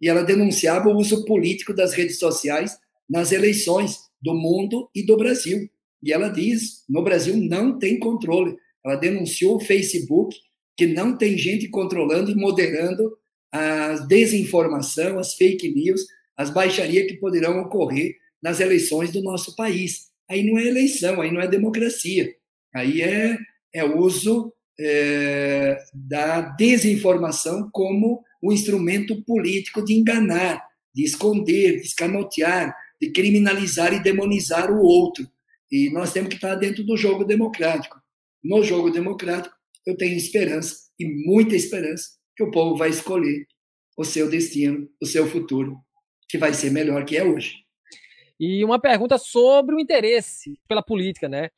E 0.00 0.08
ela 0.08 0.22
denunciava 0.22 0.88
o 0.88 0.96
uso 0.96 1.24
político 1.24 1.72
das 1.72 1.92
redes 1.92 2.18
sociais 2.18 2.76
nas 3.08 3.32
eleições 3.32 3.98
do 4.20 4.34
mundo 4.34 4.88
e 4.94 5.04
do 5.04 5.16
Brasil. 5.16 5.68
E 6.02 6.12
ela 6.12 6.28
diz: 6.28 6.84
no 6.88 7.02
Brasil 7.02 7.36
não 7.36 7.78
tem 7.78 7.98
controle. 7.98 8.56
Ela 8.84 8.96
denunciou 8.96 9.56
o 9.56 9.60
Facebook 9.60 10.36
que 10.76 10.86
não 10.86 11.16
tem 11.16 11.36
gente 11.36 11.68
controlando 11.68 12.30
e 12.30 12.34
moderando 12.34 13.16
a 13.52 13.94
desinformação, 14.06 15.18
as 15.18 15.34
fake 15.34 15.74
news, 15.74 16.06
as 16.36 16.50
baixarias 16.50 17.06
que 17.06 17.18
poderão 17.18 17.60
ocorrer 17.60 18.16
nas 18.42 18.60
eleições 18.60 19.12
do 19.12 19.22
nosso 19.22 19.54
país. 19.54 20.09
Aí 20.30 20.48
não 20.48 20.58
é 20.58 20.66
eleição, 20.66 21.20
aí 21.20 21.32
não 21.32 21.40
é 21.40 21.48
democracia, 21.48 22.32
aí 22.72 23.02
é, 23.02 23.36
é 23.74 23.84
uso 23.84 24.52
é, 24.78 25.76
da 25.92 26.40
desinformação 26.40 27.68
como 27.72 28.22
um 28.42 28.52
instrumento 28.52 29.22
político 29.24 29.84
de 29.84 29.94
enganar, 29.94 30.64
de 30.94 31.04
esconder, 31.04 31.80
de 31.80 31.86
escamotear, 31.86 32.74
de 33.00 33.10
criminalizar 33.10 33.92
e 33.92 34.02
demonizar 34.02 34.70
o 34.70 34.80
outro. 34.80 35.28
E 35.70 35.90
nós 35.90 36.12
temos 36.12 36.28
que 36.28 36.36
estar 36.36 36.54
dentro 36.54 36.84
do 36.84 36.96
jogo 36.96 37.24
democrático. 37.24 38.00
No 38.42 38.62
jogo 38.62 38.90
democrático, 38.90 39.54
eu 39.86 39.96
tenho 39.96 40.16
esperança, 40.16 40.76
e 40.98 41.06
muita 41.26 41.56
esperança, 41.56 42.04
que 42.36 42.42
o 42.42 42.50
povo 42.50 42.76
vai 42.76 42.90
escolher 42.90 43.46
o 43.96 44.04
seu 44.04 44.30
destino, 44.30 44.88
o 45.00 45.06
seu 45.06 45.26
futuro, 45.26 45.76
que 46.28 46.38
vai 46.38 46.54
ser 46.54 46.70
melhor 46.70 47.04
que 47.04 47.16
é 47.16 47.24
hoje. 47.24 47.54
E 48.40 48.64
uma 48.64 48.80
pergunta 48.80 49.18
sobre 49.18 49.74
o 49.74 49.78
interesse 49.78 50.58
pela 50.66 50.82
política, 50.82 51.28
né? 51.28 51.50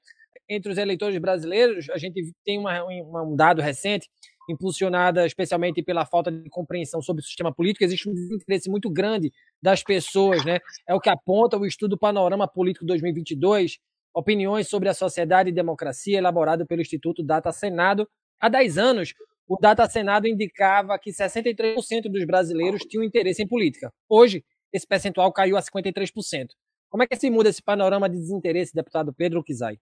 Entre 0.51 0.73
os 0.73 0.77
eleitores 0.77 1.16
brasileiros, 1.18 1.88
a 1.90 1.97
gente 1.97 2.35
tem 2.45 2.59
uma, 2.59 2.85
um 3.23 3.37
dado 3.37 3.62
recente 3.62 4.09
impulsionada 4.51 5.25
especialmente 5.25 5.81
pela 5.81 6.05
falta 6.05 6.31
de 6.33 6.51
compreensão 6.51 7.01
sobre 7.01 7.23
o 7.23 7.25
sistema 7.25 7.55
político, 7.55 7.85
existe 7.85 8.09
um 8.09 8.12
interesse 8.35 8.68
muito 8.68 8.90
grande 8.90 9.31
das 9.62 9.85
pessoas, 9.85 10.45
né? 10.45 10.59
É 10.88 10.92
o 10.92 11.01
que 11.01 11.09
aponta 11.09 11.57
o 11.57 11.64
estudo 11.64 11.97
Panorama 11.97 12.49
Político 12.49 12.85
2022, 12.85 13.79
opiniões 14.12 14.68
sobre 14.68 14.88
a 14.88 14.95
sociedade 14.95 15.51
e 15.51 15.53
democracia, 15.53 16.18
elaborado 16.18 16.66
pelo 16.66 16.83
Instituto 16.83 17.23
Data 17.23 17.53
Senado. 17.53 18.09
Há 18.40 18.49
10 18.49 18.79
anos, 18.79 19.14
o 19.47 19.57
Data 19.57 19.88
Senado 19.88 20.27
indicava 20.27 20.99
que 20.99 21.12
63% 21.12 22.11
dos 22.11 22.27
brasileiros 22.27 22.83
tinham 22.83 23.05
interesse 23.05 23.42
em 23.42 23.47
política. 23.47 23.92
Hoje, 24.09 24.45
esse 24.73 24.87
percentual 24.87 25.33
caiu 25.33 25.57
a 25.57 25.62
53%. 25.62 26.47
Como 26.93 27.03
é 27.03 27.07
que 27.07 27.17
se 27.17 27.31
muda 27.31 27.49
esse 27.49 27.63
panorama 27.63 28.07
de 28.07 28.19
desinteresse, 28.19 28.75
deputado 28.75 29.15
Pedro 29.15 29.43
Kizai? 29.43 29.79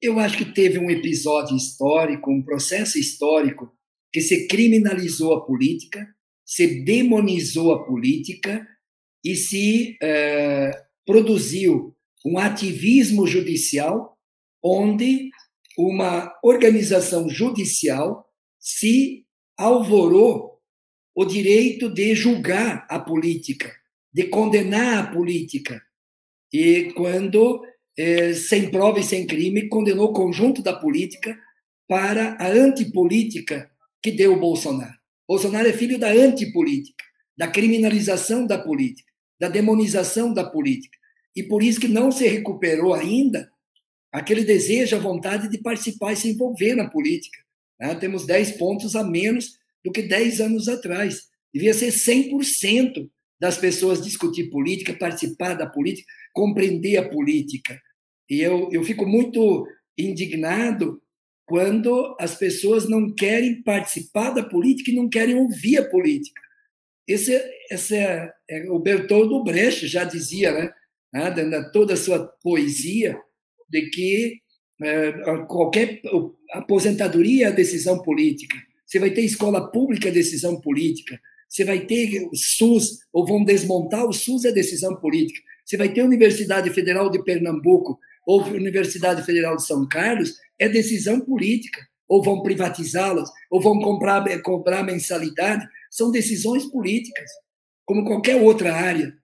Eu 0.00 0.20
acho 0.20 0.38
que 0.38 0.44
teve 0.44 0.78
um 0.78 0.88
episódio 0.88 1.56
histórico, 1.56 2.30
um 2.30 2.44
processo 2.44 2.96
histórico 2.96 3.76
que 4.12 4.20
se 4.20 4.46
criminalizou 4.46 5.34
a 5.34 5.44
política, 5.44 6.06
se 6.46 6.84
demonizou 6.84 7.72
a 7.72 7.84
política 7.84 8.64
e 9.24 9.34
se 9.34 9.98
eh, 10.00 10.70
produziu 11.04 11.92
um 12.24 12.38
ativismo 12.38 13.26
judicial 13.26 14.16
onde 14.62 15.30
uma 15.76 16.32
organização 16.40 17.28
judicial 17.28 18.30
se 18.60 19.26
alvorou 19.58 20.60
o 21.16 21.24
direito 21.24 21.92
de 21.92 22.14
julgar 22.14 22.86
a 22.88 23.00
política, 23.00 23.74
de 24.12 24.28
condenar 24.28 24.98
a 24.98 25.12
política. 25.12 25.83
E 26.54 26.92
quando, 26.92 27.66
eh, 27.98 28.32
sem 28.32 28.70
prova 28.70 29.00
e 29.00 29.02
sem 29.02 29.26
crime, 29.26 29.68
condenou 29.68 30.10
o 30.10 30.12
conjunto 30.12 30.62
da 30.62 30.72
política 30.72 31.36
para 31.88 32.36
a 32.38 32.46
antipolítica 32.46 33.68
que 34.00 34.12
deu 34.12 34.34
o 34.34 34.38
Bolsonaro. 34.38 34.94
Bolsonaro 35.26 35.66
é 35.66 35.72
filho 35.72 35.98
da 35.98 36.12
antipolítica, 36.12 37.02
da 37.36 37.48
criminalização 37.48 38.46
da 38.46 38.56
política, 38.56 39.10
da 39.40 39.48
demonização 39.48 40.32
da 40.32 40.48
política. 40.48 40.96
E 41.34 41.42
por 41.42 41.60
isso 41.60 41.80
que 41.80 41.88
não 41.88 42.12
se 42.12 42.28
recuperou 42.28 42.94
ainda 42.94 43.50
aquele 44.12 44.44
desejo, 44.44 44.94
a 44.94 45.00
vontade 45.00 45.48
de 45.48 45.58
participar 45.58 46.12
e 46.12 46.16
se 46.16 46.30
envolver 46.30 46.76
na 46.76 46.88
política. 46.88 47.38
Né? 47.80 47.96
Temos 47.96 48.26
10 48.26 48.52
pontos 48.52 48.94
a 48.94 49.02
menos 49.02 49.58
do 49.84 49.90
que 49.90 50.02
10 50.02 50.40
anos 50.40 50.68
atrás. 50.68 51.22
Devia 51.52 51.74
ser 51.74 51.90
100% 51.90 53.10
das 53.40 53.58
pessoas 53.58 54.02
discutir 54.02 54.50
política, 54.50 54.94
participar 54.94 55.54
da 55.54 55.66
política, 55.66 56.06
compreender 56.32 56.96
a 56.96 57.08
política. 57.08 57.78
E 58.28 58.40
eu, 58.40 58.68
eu 58.72 58.82
fico 58.84 59.06
muito 59.06 59.66
indignado 59.98 61.00
quando 61.46 62.16
as 62.18 62.34
pessoas 62.36 62.88
não 62.88 63.14
querem 63.14 63.62
participar 63.62 64.30
da 64.30 64.42
política 64.42 64.90
e 64.90 64.94
não 64.94 65.08
querem 65.08 65.34
ouvir 65.34 65.78
a 65.78 65.88
política. 65.88 66.40
Esse, 67.06 67.38
esse 67.70 67.96
é, 67.96 68.32
é 68.48 68.70
o 68.70 68.78
Bertoldo 68.78 69.44
Brecht 69.44 69.86
já 69.86 70.04
dizia, 70.04 70.52
né, 70.52 70.72
né 71.12 71.70
toda 71.72 71.94
a 71.94 71.98
sua 71.98 72.26
poesia, 72.42 73.18
de 73.68 73.90
que 73.90 74.40
é, 74.82 75.12
qualquer 75.46 76.00
aposentadoria 76.52 77.48
é 77.48 77.52
decisão 77.52 78.00
política. 78.02 78.56
Você 78.86 78.98
vai 78.98 79.10
ter 79.10 79.22
escola 79.22 79.70
pública 79.70 80.08
é 80.08 80.12
decisão 80.12 80.60
política. 80.60 81.20
Você 81.54 81.64
vai 81.64 81.86
ter 81.86 82.26
o 82.32 82.34
SUS, 82.34 82.98
ou 83.12 83.24
vão 83.24 83.44
desmontar 83.44 84.04
o 84.04 84.12
SUS 84.12 84.44
é 84.44 84.50
decisão 84.50 84.96
política. 84.96 85.40
Você 85.64 85.76
vai 85.76 85.88
ter 85.88 86.02
Universidade 86.02 86.68
Federal 86.70 87.08
de 87.08 87.22
Pernambuco 87.22 87.96
ou 88.26 88.42
Universidade 88.42 89.22
Federal 89.22 89.54
de 89.54 89.64
São 89.64 89.86
Carlos, 89.86 90.34
é 90.58 90.68
decisão 90.68 91.20
política. 91.20 91.80
Ou 92.08 92.24
vão 92.24 92.42
privatizá-las, 92.42 93.30
ou 93.48 93.60
vão 93.60 93.78
comprar, 93.80 94.24
cobrar 94.42 94.82
mensalidade. 94.82 95.64
São 95.92 96.10
decisões 96.10 96.66
políticas, 96.66 97.30
como 97.86 98.04
qualquer 98.04 98.34
outra 98.34 98.74
área 98.74 99.14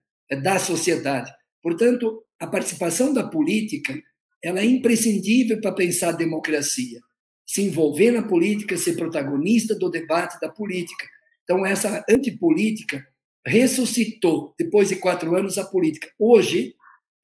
da 0.41 0.57
sociedade. 0.57 1.29
Portanto, 1.61 2.23
a 2.39 2.47
participação 2.47 3.13
da 3.13 3.27
política 3.27 3.93
ela 4.41 4.61
é 4.61 4.65
imprescindível 4.65 5.59
para 5.59 5.73
pensar 5.73 6.09
a 6.09 6.13
democracia. 6.17 6.99
Se 7.45 7.61
envolver 7.61 8.11
na 8.11 8.23
política, 8.23 8.77
ser 8.77 8.95
protagonista 8.95 9.75
do 9.75 9.91
debate 9.91 10.39
da 10.39 10.47
política. 10.47 11.05
Então, 11.43 11.65
essa 11.65 12.03
antipolítica 12.09 13.05
ressuscitou, 13.45 14.53
depois 14.57 14.89
de 14.89 14.95
quatro 14.97 15.35
anos, 15.35 15.57
a 15.57 15.65
política. 15.65 16.09
Hoje, 16.19 16.75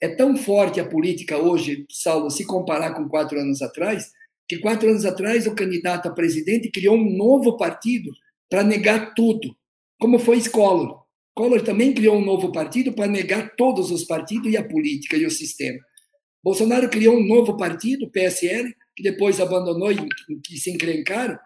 é 0.01 0.08
tão 0.08 0.36
forte 0.36 0.80
a 0.80 0.88
política 0.88 1.38
hoje, 1.38 1.86
Saulo, 1.91 2.30
se 2.30 2.45
comparar 2.45 2.93
com 2.93 3.08
quatro 3.08 3.39
anos 3.39 3.62
atrás, 3.62 4.12
que 4.47 4.60
quatro 4.60 4.89
anos 4.89 5.06
atrás 5.06 5.47
o 5.47 5.56
candidato 5.56 6.08
a 6.08 6.13
presidente 6.13 6.71
criou 6.71 6.95
um 6.95 7.17
novo 7.17 7.58
partido 7.58 8.12
para 8.49 8.63
negar 8.63 9.13
tudo, 9.13 9.56
como 9.99 10.19
foi 10.19 10.41
Collor. 10.49 11.03
Collor 11.36 11.62
também 11.62 11.93
criou 11.93 12.17
um 12.17 12.25
novo 12.25 12.51
partido 12.51 12.93
para 12.93 13.08
negar 13.08 13.56
todos 13.56 13.91
os 13.91 14.03
partidos 14.06 14.51
e 14.51 14.58
a 14.58 14.67
política 14.67 15.17
e 15.17 15.25
o 15.25 15.32
sistema. 15.32 15.80
Bolsonaro 16.43 16.89
criou 16.89 17.15
um 17.17 17.27
novo 17.27 17.58
partido, 17.58 18.10
PSL, 18.10 18.73
que 18.95 19.03
depois 19.03 19.39
abandonou 19.39 19.91
e 19.91 20.08
que 20.43 20.58
se 20.58 20.71
encrencaram, 20.71 21.38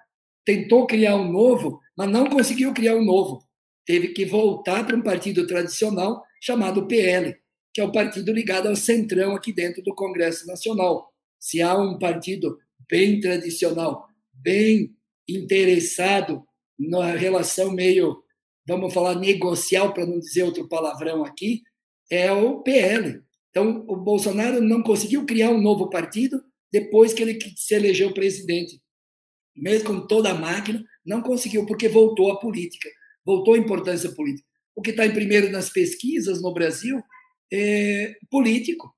tentou 0.45 0.88
criar 0.88 1.15
um 1.15 1.32
novo, 1.32 1.80
mas 1.97 2.10
não 2.10 2.30
conseguiu 2.30 2.73
criar 2.73 2.95
um 2.95 3.06
novo. 3.06 3.43
Teve 3.86 4.10
que 4.10 4.25
voltar 4.25 4.86
para 4.86 4.95
um 4.95 5.01
partido 5.01 5.45
tradicional 5.45 6.23
chamado 6.41 6.88
PL, 6.88 7.36
que 7.73 7.82
é 7.82 7.84
o 7.84 7.91
partido 7.91 8.32
ligado 8.32 8.67
ao 8.67 8.75
centrão 8.75 9.36
aqui 9.36 9.54
dentro 9.54 9.82
do 9.84 9.95
Congresso 9.95 10.45
Nacional. 10.47 11.10
Se 11.39 11.62
há 11.62 11.77
um 11.77 11.97
partido 11.97 12.58
bem 12.89 13.19
tradicional, 13.19 14.08
bem 14.34 14.91
interessado 15.27 16.43
na 16.77 17.15
relação 17.15 17.71
meio, 17.71 18.23
vamos 18.67 18.93
falar, 18.93 19.15
negocial, 19.15 19.93
para 19.93 20.06
não 20.06 20.19
dizer 20.19 20.43
outro 20.43 20.67
palavrão 20.67 21.23
aqui, 21.23 21.62
é 22.10 22.32
o 22.32 22.62
PL. 22.62 23.21
Então, 23.49 23.86
o 23.88 23.95
Bolsonaro 23.95 24.62
não 24.62 24.82
conseguiu 24.82 25.25
criar 25.25 25.51
um 25.51 25.62
novo 25.62 25.89
partido 25.89 26.41
depois 26.71 27.13
que 27.13 27.21
ele 27.21 27.39
se 27.56 27.73
elegeu 27.75 28.13
presidente. 28.13 28.80
Mesmo 29.55 29.87
com 29.87 30.07
toda 30.07 30.31
a 30.31 30.35
máquina, 30.35 30.83
não 31.05 31.21
conseguiu, 31.21 31.65
porque 31.65 31.89
voltou 31.89 32.31
à 32.31 32.39
política, 32.39 32.89
voltou 33.25 33.53
à 33.53 33.57
importância 33.57 34.11
política. 34.11 34.47
O 34.75 34.81
que 34.81 34.91
está 34.91 35.05
em 35.05 35.13
primeiro 35.13 35.51
nas 35.51 35.69
pesquisas 35.69 36.41
no 36.41 36.53
Brasil 36.53 37.01
é, 37.51 38.15
político, 38.29 38.95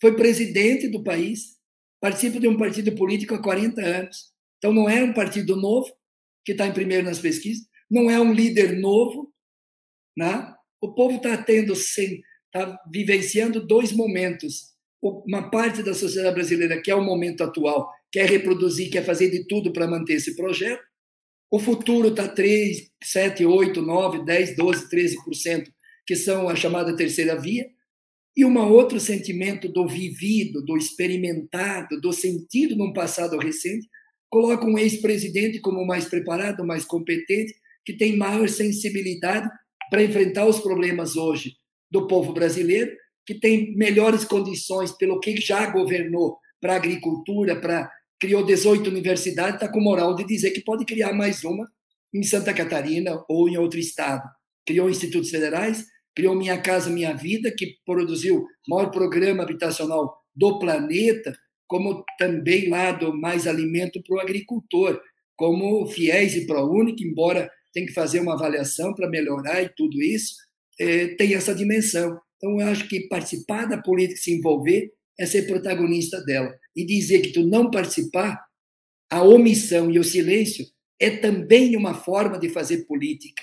foi 0.00 0.14
presidente 0.14 0.88
do 0.88 1.02
país, 1.02 1.56
participa 2.00 2.38
de 2.38 2.46
um 2.46 2.56
partido 2.56 2.94
político 2.94 3.34
há 3.34 3.42
40 3.42 3.80
anos. 3.80 4.32
Então, 4.58 4.72
não 4.72 4.88
é 4.88 5.02
um 5.02 5.12
partido 5.12 5.56
novo, 5.56 5.92
que 6.44 6.52
está 6.52 6.66
em 6.66 6.72
primeiro 6.72 7.04
nas 7.04 7.18
pesquisas, 7.18 7.66
não 7.90 8.10
é 8.10 8.20
um 8.20 8.32
líder 8.32 8.78
novo. 8.78 9.32
Né? 10.16 10.54
O 10.80 10.94
povo 10.94 11.16
está 11.16 11.36
tendo, 11.36 11.72
está 11.72 12.78
vivenciando 12.90 13.66
dois 13.66 13.92
momentos. 13.92 14.76
Uma 15.02 15.50
parte 15.50 15.82
da 15.82 15.94
sociedade 15.94 16.34
brasileira, 16.34 16.80
que 16.80 16.90
é 16.90 16.94
o 16.94 17.04
momento 17.04 17.42
atual, 17.42 17.90
quer 18.12 18.28
reproduzir, 18.28 18.90
quer 18.90 19.04
fazer 19.04 19.30
de 19.30 19.46
tudo 19.46 19.72
para 19.72 19.86
manter 19.86 20.14
esse 20.14 20.34
projeto. 20.34 20.82
O 21.50 21.58
futuro 21.58 22.08
está 22.08 22.28
3, 22.28 22.90
7, 23.02 23.44
8, 23.44 23.80
9, 23.80 24.24
10, 24.24 24.56
12, 24.56 24.88
13%, 24.90 25.68
que 26.06 26.14
são 26.14 26.48
a 26.48 26.54
chamada 26.54 26.94
terceira 26.96 27.38
via. 27.40 27.66
E 28.36 28.44
um 28.44 28.56
outro 28.70 29.00
sentimento 29.00 29.68
do 29.68 29.86
vivido, 29.88 30.64
do 30.64 30.76
experimentado, 30.76 32.00
do 32.00 32.12
sentido 32.12 32.76
num 32.76 32.92
passado 32.92 33.36
recente, 33.38 33.88
coloca 34.30 34.64
um 34.64 34.78
ex-presidente 34.78 35.58
como 35.60 35.84
mais 35.86 36.04
preparado, 36.04 36.64
mais 36.64 36.84
competente, 36.84 37.54
que 37.84 37.94
tem 37.94 38.16
maior 38.16 38.48
sensibilidade 38.48 39.48
para 39.90 40.02
enfrentar 40.02 40.46
os 40.46 40.60
problemas 40.60 41.16
hoje 41.16 41.54
do 41.90 42.06
povo 42.06 42.32
brasileiro, 42.32 42.94
que 43.26 43.34
tem 43.34 43.74
melhores 43.74 44.24
condições 44.24 44.92
pelo 44.92 45.18
que 45.18 45.36
já 45.36 45.70
governou 45.70 46.36
para 46.60 46.74
a 46.74 46.76
agricultura, 46.76 47.58
para 47.58 47.90
criou 48.20 48.44
18 48.44 48.88
universidades, 48.88 49.54
está 49.54 49.68
com 49.68 49.80
moral 49.80 50.14
de 50.14 50.24
dizer 50.24 50.50
que 50.50 50.62
pode 50.62 50.84
criar 50.84 51.12
mais 51.12 51.44
uma 51.44 51.68
em 52.12 52.22
Santa 52.22 52.52
Catarina 52.52 53.22
ou 53.28 53.48
em 53.48 53.56
outro 53.56 53.78
estado. 53.78 54.28
Criou 54.66 54.90
institutos 54.90 55.30
federais, 55.30 55.84
criou 56.14 56.34
Minha 56.34 56.60
Casa 56.60 56.90
Minha 56.90 57.14
Vida, 57.14 57.52
que 57.56 57.76
produziu 57.84 58.38
o 58.38 58.46
maior 58.68 58.90
programa 58.90 59.42
habitacional 59.42 60.16
do 60.34 60.58
planeta, 60.58 61.36
como 61.66 62.04
também 62.18 62.68
lá 62.68 62.92
do 62.92 63.16
Mais 63.16 63.46
Alimento 63.46 64.02
para 64.02 64.16
o 64.16 64.20
Agricultor, 64.20 65.00
como 65.36 65.86
FIES 65.86 66.34
e 66.34 66.46
ProUni, 66.46 66.96
que 66.96 67.06
embora 67.06 67.48
tem 67.72 67.86
que 67.86 67.92
fazer 67.92 68.20
uma 68.20 68.34
avaliação 68.34 68.92
para 68.94 69.08
melhorar 69.08 69.62
e 69.62 69.70
tudo 69.76 70.02
isso, 70.02 70.34
é, 70.80 71.08
tem 71.14 71.34
essa 71.34 71.54
dimensão. 71.54 72.18
Então, 72.36 72.60
eu 72.60 72.66
acho 72.68 72.88
que 72.88 73.08
participar 73.08 73.66
da 73.66 73.78
política, 73.80 74.20
se 74.20 74.32
envolver, 74.32 74.90
é 75.18 75.26
ser 75.26 75.46
protagonista 75.46 76.20
dela. 76.24 76.52
E 76.78 76.86
dizer 76.86 77.22
que 77.22 77.32
tu 77.32 77.44
não 77.44 77.70
participar, 77.70 78.40
a 79.10 79.22
omissão 79.22 79.90
e 79.90 79.98
o 79.98 80.04
silêncio, 80.04 80.64
é 81.00 81.10
também 81.10 81.76
uma 81.76 81.94
forma 81.94 82.38
de 82.38 82.48
fazer 82.48 82.86
política. 82.86 83.42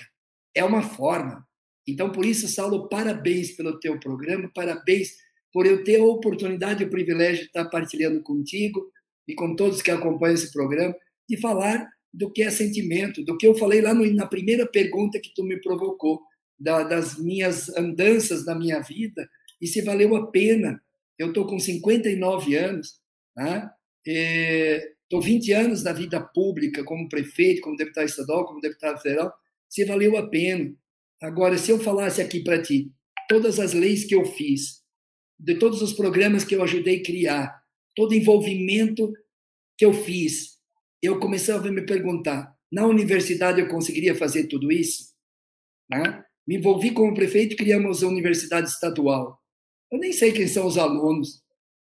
É 0.54 0.64
uma 0.64 0.82
forma. 0.82 1.46
Então, 1.86 2.10
por 2.10 2.24
isso, 2.24 2.48
Saulo, 2.48 2.88
parabéns 2.88 3.52
pelo 3.52 3.78
teu 3.78 4.00
programa, 4.00 4.50
parabéns 4.54 5.10
por 5.52 5.66
eu 5.66 5.84
ter 5.84 6.00
a 6.00 6.04
oportunidade 6.04 6.82
e 6.82 6.86
o 6.86 6.90
privilégio 6.90 7.42
de 7.42 7.46
estar 7.46 7.66
partilhando 7.66 8.22
contigo 8.22 8.90
e 9.28 9.34
com 9.34 9.54
todos 9.54 9.82
que 9.82 9.90
acompanham 9.90 10.34
esse 10.34 10.52
programa, 10.52 10.94
de 11.28 11.36
falar 11.36 11.88
do 12.12 12.32
que 12.32 12.42
é 12.42 12.50
sentimento, 12.50 13.24
do 13.24 13.36
que 13.36 13.46
eu 13.46 13.54
falei 13.54 13.80
lá 13.80 13.92
no, 13.92 14.10
na 14.14 14.26
primeira 14.26 14.66
pergunta 14.66 15.20
que 15.20 15.32
tu 15.34 15.44
me 15.44 15.60
provocou, 15.60 16.20
da, 16.58 16.82
das 16.82 17.18
minhas 17.18 17.68
andanças 17.76 18.46
na 18.46 18.54
minha 18.54 18.80
vida, 18.80 19.28
e 19.60 19.66
se 19.66 19.82
valeu 19.82 20.16
a 20.16 20.30
pena. 20.30 20.80
Eu 21.18 21.28
estou 21.28 21.46
com 21.46 21.58
59 21.58 22.56
anos, 22.56 22.94
né? 23.36 23.70
estou 24.04 25.20
20 25.20 25.52
anos 25.52 25.82
na 25.84 25.92
vida 25.92 26.20
pública, 26.20 26.84
como 26.84 27.08
prefeito, 27.08 27.60
como 27.60 27.76
deputado 27.76 28.06
estadual, 28.06 28.46
como 28.46 28.60
deputado 28.60 29.00
federal, 29.00 29.32
se 29.68 29.84
valeu 29.84 30.16
a 30.16 30.28
pena. 30.28 30.74
Agora, 31.20 31.58
se 31.58 31.70
eu 31.70 31.78
falasse 31.78 32.20
aqui 32.20 32.40
para 32.40 32.60
ti, 32.60 32.90
todas 33.28 33.58
as 33.58 33.72
leis 33.72 34.04
que 34.04 34.14
eu 34.14 34.24
fiz, 34.24 34.82
de 35.38 35.56
todos 35.56 35.82
os 35.82 35.92
programas 35.92 36.44
que 36.44 36.54
eu 36.54 36.62
ajudei 36.62 37.00
a 37.00 37.02
criar, 37.02 37.62
todo 37.94 38.14
envolvimento 38.14 39.12
que 39.76 39.84
eu 39.84 39.92
fiz, 39.92 40.56
eu 41.02 41.18
começava 41.18 41.68
a 41.68 41.72
me 41.72 41.84
perguntar: 41.84 42.54
na 42.70 42.86
universidade 42.86 43.60
eu 43.60 43.68
conseguiria 43.68 44.14
fazer 44.14 44.44
tudo 44.44 44.72
isso? 44.72 45.14
Né? 45.90 46.24
Me 46.46 46.56
envolvi 46.56 46.92
como 46.92 47.14
prefeito, 47.14 47.56
criamos 47.56 48.02
a 48.02 48.08
universidade 48.08 48.68
estadual. 48.68 49.40
Eu 49.90 49.98
nem 49.98 50.12
sei 50.12 50.32
quem 50.32 50.46
são 50.46 50.66
os 50.66 50.78
alunos. 50.78 51.42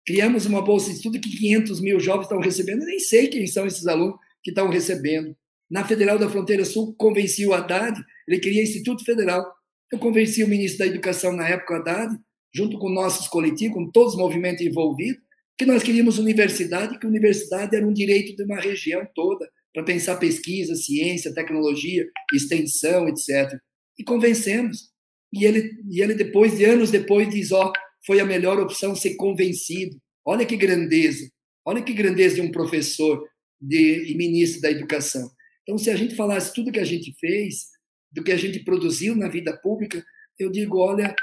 Criamos 0.07 0.45
uma 0.45 0.61
bolsa 0.61 0.89
de 0.89 0.95
estudo 0.95 1.19
que 1.19 1.29
500 1.29 1.81
mil 1.81 1.99
jovens 1.99 2.23
estão 2.23 2.39
recebendo. 2.39 2.81
Eu 2.81 2.87
nem 2.87 2.99
sei 2.99 3.27
quem 3.27 3.45
são 3.45 3.67
esses 3.67 3.85
alunos 3.85 4.15
que 4.41 4.51
estão 4.51 4.69
recebendo. 4.69 5.35
Na 5.69 5.83
Federal 5.83 6.17
da 6.17 6.29
Fronteira 6.29 6.63
Sul, 6.63 6.95
convenci 6.97 7.45
o 7.45 7.53
Haddad 7.53 8.01
ele 8.27 8.39
queria 8.39 8.63
Instituto 8.63 9.03
Federal. 9.05 9.45
Eu 9.91 9.99
convenci 9.99 10.43
o 10.43 10.47
ministro 10.47 10.79
da 10.79 10.87
Educação 10.87 11.31
na 11.31 11.47
época, 11.47 11.77
Haddad, 11.77 12.17
junto 12.53 12.77
com 12.77 12.89
nossos 12.89 13.27
coletivos, 13.27 13.75
com 13.75 13.89
todos 13.89 14.13
os 14.13 14.19
movimentos 14.19 14.65
envolvidos, 14.65 15.21
que 15.57 15.65
nós 15.65 15.81
queríamos 15.81 16.19
universidade, 16.19 16.99
que 16.99 17.07
universidade 17.07 17.75
era 17.75 17.87
um 17.87 17.93
direito 17.93 18.35
de 18.35 18.43
uma 18.43 18.59
região 18.59 19.07
toda, 19.15 19.49
para 19.73 19.83
pensar 19.83 20.17
pesquisa, 20.17 20.75
ciência, 20.75 21.33
tecnologia, 21.33 22.05
extensão, 22.33 23.07
etc. 23.07 23.57
E 23.97 24.03
convencemos. 24.03 24.89
E 25.33 25.45
ele, 25.45 25.71
e 25.89 26.01
ele 26.01 26.13
depois, 26.13 26.57
de 26.57 26.65
anos 26.65 26.91
depois, 26.91 27.29
diz: 27.29 27.51
ó, 27.51 27.67
oh, 27.67 27.73
foi 28.07 28.21
a 28.21 28.25
melhor 28.25 28.57
opção 28.59 28.95
ser 28.95 29.15
convencido. 29.15 29.97
Olha 30.25 30.45
que 30.45 30.55
grandeza. 30.55 31.29
Olha 31.65 31.83
que 31.83 31.93
grandeza 31.93 32.35
de 32.35 32.41
um 32.41 32.51
professor 32.51 33.27
de, 33.61 34.11
e 34.11 34.15
ministro 34.15 34.61
da 34.61 34.71
Educação. 34.71 35.29
Então, 35.63 35.77
se 35.77 35.89
a 35.89 35.95
gente 35.97 36.15
falasse 36.15 36.53
tudo 36.53 36.71
que 36.71 36.79
a 36.79 36.85
gente 36.85 37.13
fez, 37.19 37.65
do 38.09 38.23
que 38.23 38.31
a 38.31 38.37
gente 38.37 38.63
produziu 38.63 39.15
na 39.15 39.27
vida 39.27 39.55
pública, 39.57 40.01
eu 40.39 40.49
digo, 40.49 40.77
olha, 40.77 41.13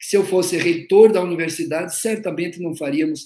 se 0.00 0.16
eu 0.16 0.24
fosse 0.24 0.58
reitor 0.58 1.10
da 1.10 1.22
universidade, 1.22 1.96
certamente 1.96 2.60
não 2.60 2.76
faríamos, 2.76 3.22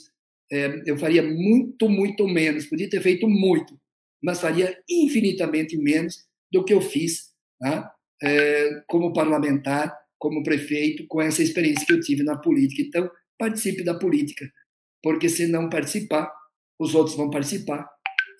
é, 0.53 0.83
eu 0.87 0.97
faria 0.97 1.23
muito, 1.23 1.89
muito 1.89 2.29
menos. 2.29 2.67
Podia 2.67 2.89
ter 2.89 3.03
feito 3.03 3.29
muito, 3.29 3.77
mas 4.23 4.41
faria 4.41 4.79
infinitamente 4.89 5.77
menos 5.77 6.25
do 6.53 6.65
que 6.65 6.73
eu 6.73 6.81
fiz 6.81 7.33
né? 7.61 7.85
é, 8.23 8.83
como 8.87 9.13
parlamentar, 9.13 9.97
como 10.19 10.43
prefeito, 10.43 11.07
com 11.07 11.21
essa 11.21 11.43
experiência 11.43 11.87
que 11.87 11.93
eu 11.93 12.01
tive 12.01 12.23
na 12.23 12.37
política. 12.37 12.83
Então, 12.83 13.11
participe 13.39 13.85
da 13.85 13.95
política, 13.95 14.51
porque 15.03 15.29
se 15.29 15.47
não 15.47 15.69
participar, 15.69 16.31
os 16.79 16.95
outros 16.95 17.17
vão 17.17 17.31
participar. 17.31 17.89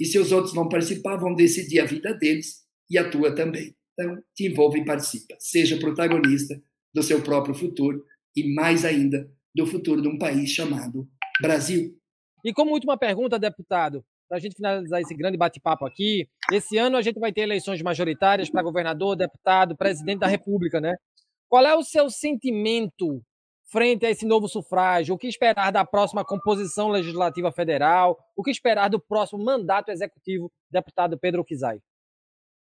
E 0.01 0.05
se 0.05 0.19
os 0.19 0.33
outros 0.33 0.55
vão 0.55 0.69
participar, 0.69 1.17
vão 1.17 1.35
decidir 1.35 1.81
a 1.81 1.85
vida 1.85 2.15
deles 2.15 2.65
e 2.91 2.99
a 2.99 3.09
tua 3.09 3.35
também. 3.35 3.75
Então, 3.93 4.17
te 4.35 4.47
envolva 4.47 4.79
e 4.79 4.85
participa. 4.85 5.35
Seja 5.39 5.79
protagonista 5.79 6.61
do 6.95 7.03
seu 7.03 7.23
próprio 7.23 7.55
futuro 7.55 8.05
e, 8.35 8.55
mais 8.55 8.85
ainda, 8.85 9.29
do 9.55 9.67
futuro 9.67 10.01
de 10.01 10.09
um 10.09 10.19
país 10.19 10.51
chamado 10.51 11.09
Brasil. 11.41 11.97
E 12.45 12.53
como 12.53 12.73
última 12.73 12.97
pergunta, 12.97 13.39
deputado, 13.39 14.05
para 14.29 14.39
a 14.39 14.41
gente 14.41 14.55
finalizar 14.55 15.01
esse 15.01 15.15
grande 15.15 15.37
bate-papo 15.37 15.87
aqui, 15.87 16.29
esse 16.53 16.77
ano 16.77 16.97
a 16.97 17.03
gente 17.03 17.19
vai 17.19 17.33
ter 17.33 17.41
eleições 17.41 17.83
majoritárias 17.83 18.49
para 18.51 18.63
governador, 18.63 19.17
deputado, 19.17 19.77
presidente 19.77 20.21
da 20.21 20.27
República, 20.27 20.81
né? 20.81 20.95
Qual 21.49 21.67
é 21.67 21.75
o 21.75 21.83
seu 21.83 22.11
sentimento 22.11 23.23
frente 23.71 24.05
a 24.05 24.11
esse 24.11 24.27
novo 24.27 24.49
sufrágio? 24.49 25.15
O 25.15 25.19
que 25.19 25.27
esperar 25.27 25.71
da 25.71 25.85
próxima 25.85 26.25
composição 26.25 26.89
legislativa 26.89 27.51
federal? 27.51 28.19
O 28.37 28.43
que 28.43 28.51
esperar 28.51 28.89
do 28.89 29.01
próximo 29.01 29.43
mandato 29.43 29.91
executivo, 29.91 30.53
deputado 30.71 31.19
Pedro 31.19 31.45
Kizai? 31.45 31.81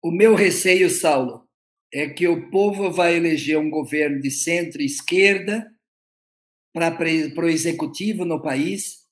O 0.03 0.11
meu 0.11 0.35
receio, 0.35 0.91
Saulo, 0.91 1.47
é 1.93 2.09
que 2.09 2.27
o 2.27 2.51
povo 2.51 2.91
vai 2.91 3.15
eleger 3.15 3.59
um 3.59 3.71
governo 3.71 4.21
de 4.21 4.31
centro-esquerda 4.31 5.71
para 6.73 7.45
o 7.45 7.49
executivo 7.49 8.25
no 8.25 8.41
país 8.41 9.03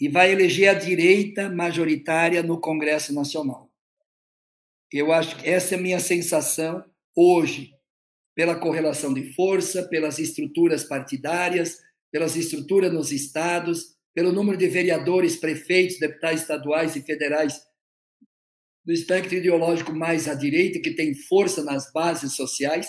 e 0.00 0.08
vai 0.08 0.32
eleger 0.32 0.68
a 0.68 0.74
direita 0.74 1.48
majoritária 1.48 2.42
no 2.42 2.60
Congresso 2.60 3.14
Nacional. 3.14 3.70
Eu 4.92 5.12
acho 5.12 5.36
que 5.36 5.48
essa 5.48 5.74
é 5.74 5.78
a 5.78 5.80
minha 5.80 6.00
sensação 6.00 6.84
hoje, 7.14 7.75
pela 8.36 8.54
correlação 8.54 9.14
de 9.14 9.32
força, 9.32 9.88
pelas 9.88 10.18
estruturas 10.18 10.84
partidárias, 10.84 11.78
pelas 12.12 12.36
estruturas 12.36 12.92
nos 12.92 13.10
estados, 13.10 13.96
pelo 14.14 14.30
número 14.30 14.58
de 14.58 14.68
vereadores, 14.68 15.36
prefeitos, 15.36 15.98
deputados 15.98 16.42
estaduais 16.42 16.94
e 16.94 17.02
federais 17.02 17.58
do 18.84 18.92
espectro 18.92 19.36
ideológico 19.36 19.92
mais 19.92 20.28
à 20.28 20.34
direita, 20.34 20.80
que 20.80 20.92
tem 20.92 21.14
força 21.14 21.64
nas 21.64 21.90
bases 21.92 22.36
sociais. 22.36 22.86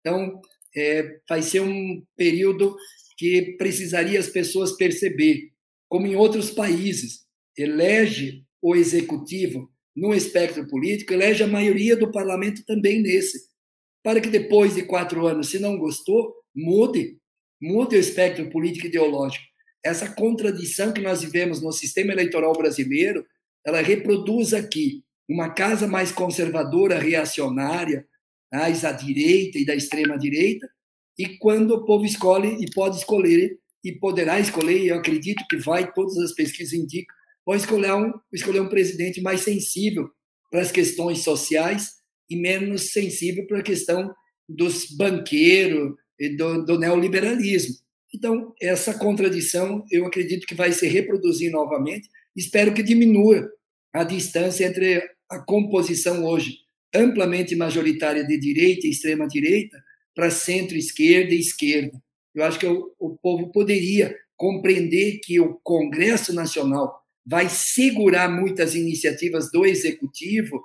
Então, 0.00 0.40
é, 0.76 1.18
vai 1.28 1.42
ser 1.42 1.60
um 1.60 2.04
período 2.16 2.76
que 3.16 3.56
precisaria 3.58 4.20
as 4.20 4.28
pessoas 4.28 4.76
perceber 4.76 5.50
como 5.88 6.06
em 6.06 6.14
outros 6.14 6.50
países, 6.50 7.26
elege 7.56 8.44
o 8.62 8.76
executivo 8.76 9.68
no 9.96 10.14
espectro 10.14 10.66
político, 10.68 11.12
elege 11.12 11.42
a 11.42 11.48
maioria 11.48 11.96
do 11.96 12.12
parlamento 12.12 12.64
também 12.64 13.02
nesse, 13.02 13.49
para 14.02 14.20
que 14.20 14.28
depois 14.28 14.74
de 14.74 14.82
quatro 14.82 15.26
anos, 15.26 15.50
se 15.50 15.58
não 15.58 15.78
gostou, 15.78 16.34
mude, 16.54 17.18
mude 17.60 17.96
o 17.96 18.00
espectro 18.00 18.48
político 18.50 18.86
ideológico. 18.86 19.44
Essa 19.84 20.08
contradição 20.14 20.92
que 20.92 21.00
nós 21.00 21.22
vivemos 21.22 21.60
no 21.60 21.72
sistema 21.72 22.12
eleitoral 22.12 22.52
brasileiro, 22.52 23.24
ela 23.64 23.80
reproduz 23.80 24.52
aqui 24.52 25.02
uma 25.28 25.50
casa 25.50 25.86
mais 25.86 26.10
conservadora, 26.10 26.98
reacionária, 26.98 28.06
mais 28.52 28.84
à 28.84 28.92
direita 28.92 29.58
e 29.58 29.64
da 29.64 29.74
extrema 29.74 30.18
direita, 30.18 30.68
e 31.18 31.38
quando 31.38 31.72
o 31.72 31.84
povo 31.84 32.04
escolhe 32.04 32.56
e 32.60 32.70
pode 32.70 32.96
escolher 32.96 33.58
e 33.84 33.92
poderá 33.92 34.40
escolher, 34.40 34.82
e 34.82 34.88
eu 34.88 34.96
acredito 34.96 35.44
que 35.48 35.56
vai, 35.56 35.92
todas 35.92 36.16
as 36.18 36.32
pesquisas 36.32 36.72
indicam, 36.72 37.14
pode 37.44 37.62
escolher 37.62 37.94
um, 37.94 38.12
escolher 38.32 38.60
um 38.60 38.68
presidente 38.68 39.20
mais 39.20 39.40
sensível 39.40 40.10
para 40.50 40.60
as 40.60 40.72
questões 40.72 41.22
sociais 41.22 41.99
e 42.30 42.36
menos 42.36 42.92
sensível 42.92 43.46
para 43.46 43.58
a 43.58 43.62
questão 43.62 44.14
dos 44.48 44.86
banqueiros 44.86 45.94
e 46.18 46.36
do, 46.36 46.64
do 46.64 46.78
neoliberalismo. 46.78 47.74
Então, 48.14 48.54
essa 48.60 48.94
contradição 48.94 49.84
eu 49.90 50.06
acredito 50.06 50.46
que 50.46 50.54
vai 50.54 50.72
se 50.72 50.86
reproduzir 50.86 51.50
novamente. 51.50 52.08
Espero 52.36 52.72
que 52.72 52.82
diminua 52.82 53.50
a 53.92 54.04
distância 54.04 54.66
entre 54.66 55.02
a 55.28 55.38
composição 55.38 56.24
hoje 56.24 56.58
amplamente 56.94 57.54
majoritária 57.54 58.24
de 58.26 58.36
direita 58.38 58.86
e 58.86 58.90
extrema-direita 58.90 59.82
para 60.14 60.30
centro-esquerda 60.30 61.32
e 61.32 61.38
esquerda. 61.38 62.00
Eu 62.34 62.44
acho 62.44 62.58
que 62.58 62.66
o, 62.66 62.92
o 62.98 63.16
povo 63.16 63.50
poderia 63.52 64.16
compreender 64.36 65.20
que 65.22 65.38
o 65.38 65.54
Congresso 65.62 66.32
Nacional 66.32 67.00
vai 67.24 67.48
segurar 67.48 68.28
muitas 68.28 68.74
iniciativas 68.74 69.50
do 69.52 69.64
Executivo 69.64 70.64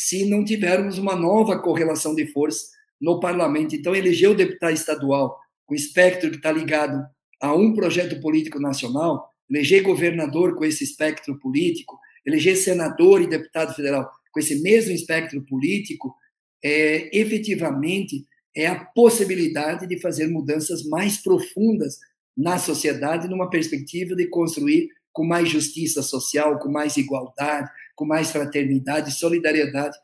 se 0.00 0.24
não 0.24 0.44
tivermos 0.44 0.98
uma 0.98 1.14
nova 1.14 1.60
correlação 1.60 2.14
de 2.14 2.26
força 2.26 2.66
no 3.00 3.20
parlamento. 3.20 3.74
Então, 3.74 3.94
eleger 3.94 4.30
o 4.30 4.34
deputado 4.34 4.72
estadual 4.72 5.38
com 5.66 5.74
espectro 5.74 6.30
que 6.30 6.36
está 6.36 6.50
ligado 6.50 7.04
a 7.40 7.54
um 7.54 7.74
projeto 7.74 8.20
político 8.20 8.58
nacional, 8.58 9.30
eleger 9.48 9.82
governador 9.82 10.56
com 10.56 10.64
esse 10.64 10.84
espectro 10.84 11.38
político, 11.38 11.98
eleger 12.24 12.56
senador 12.56 13.20
e 13.20 13.26
deputado 13.26 13.74
federal 13.74 14.10
com 14.32 14.40
esse 14.40 14.60
mesmo 14.62 14.92
espectro 14.92 15.44
político, 15.44 16.14
é, 16.62 17.18
efetivamente 17.18 18.26
é 18.54 18.66
a 18.66 18.84
possibilidade 18.84 19.86
de 19.86 20.00
fazer 20.00 20.28
mudanças 20.28 20.84
mais 20.84 21.16
profundas 21.16 21.98
na 22.36 22.58
sociedade, 22.58 23.28
numa 23.28 23.50
perspectiva 23.50 24.14
de 24.14 24.28
construir 24.28 24.88
com 25.12 25.24
mais 25.24 25.48
justiça 25.48 26.02
social, 26.02 26.58
com 26.58 26.70
mais 26.70 26.96
igualdade, 26.96 27.68
com 28.00 28.06
mais 28.06 28.30
fraternidade 28.30 29.12
solidariedade 29.12 29.94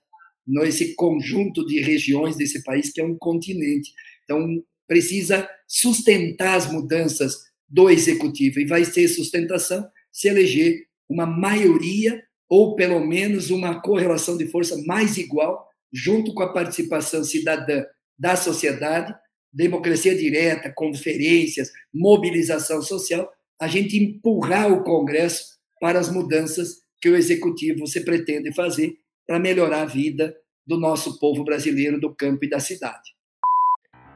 nesse 0.47 0.95
conjunto 0.95 1.65
de 1.65 1.81
regiões 1.81 2.37
desse 2.37 2.63
país 2.63 2.93
que 2.93 3.01
é 3.01 3.05
um 3.05 3.17
continente. 3.17 3.91
Então, 4.23 4.63
precisa 4.87 5.49
sustentar 5.67 6.57
as 6.57 6.71
mudanças 6.71 7.35
do 7.67 7.89
executivo 7.89 8.61
e 8.61 8.67
vai 8.67 8.85
ter 8.85 9.09
sustentação 9.09 9.83
se 10.13 10.29
eleger 10.29 10.85
uma 11.09 11.25
maioria 11.25 12.23
ou 12.51 12.77
pelo 12.77 13.01
menos 13.01 13.49
uma 13.49 13.81
correlação 13.81 14.37
de 14.37 14.47
força 14.47 14.77
mais 14.85 15.17
igual 15.17 15.67
junto 15.91 16.35
com 16.35 16.43
a 16.43 16.53
participação 16.53 17.25
cidadã 17.25 17.83
da 18.19 18.37
sociedade, 18.37 19.15
democracia 19.51 20.15
direta, 20.15 20.71
conferências, 20.77 21.71
mobilização 21.95 22.83
social, 22.83 23.27
a 23.59 23.67
gente 23.67 23.97
empurrar 23.97 24.71
o 24.71 24.85
Congresso 24.85 25.57
para 25.81 25.99
as 25.99 26.13
mudanças 26.13 26.86
que 27.01 27.09
o 27.09 27.17
executivo 27.17 27.87
se 27.87 28.05
pretende 28.05 28.53
fazer 28.55 28.95
para 29.27 29.39
melhorar 29.39 29.83
a 29.83 29.87
vida 29.87 30.35
do 30.67 30.79
nosso 30.79 31.19
povo 31.19 31.45
brasileiro 31.45 32.01
do 32.01 32.15
campo 32.15 32.45
e 32.45 32.49
da 32.49 32.59
cidade. 32.59 33.17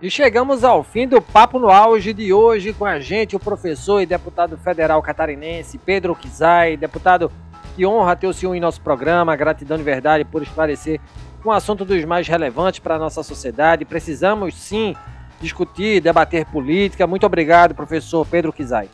E 0.02 0.10
chegamos 0.10 0.64
ao 0.64 0.82
fim 0.82 1.06
do 1.06 1.20
Papo 1.20 1.58
no 1.58 1.68
Auge 1.68 2.14
de 2.14 2.32
hoje 2.32 2.72
com 2.72 2.86
a 2.86 2.98
gente, 2.98 3.36
o 3.36 3.40
professor 3.40 4.00
e 4.00 4.06
deputado 4.06 4.56
federal 4.56 5.02
catarinense 5.02 5.76
Pedro 5.76 6.16
Kizai. 6.16 6.76
Deputado, 6.76 7.30
que 7.76 7.84
honra 7.84 8.16
ter 8.16 8.26
o 8.26 8.32
senhor 8.32 8.54
em 8.54 8.60
nosso 8.60 8.80
programa. 8.80 9.36
Gratidão 9.36 9.76
de 9.76 9.82
verdade 9.82 10.24
por 10.24 10.42
esclarecer 10.42 10.98
um 11.44 11.50
assunto 11.50 11.84
dos 11.84 12.02
mais 12.06 12.26
relevantes 12.26 12.80
para 12.80 12.96
a 12.96 12.98
nossa 12.98 13.22
sociedade. 13.22 13.84
Precisamos 13.84 14.54
sim 14.54 14.94
discutir, 15.38 16.00
debater 16.00 16.46
política. 16.46 17.06
Muito 17.06 17.26
obrigado, 17.26 17.74
professor 17.74 18.26
Pedro 18.26 18.54
Kizai. 18.54 18.88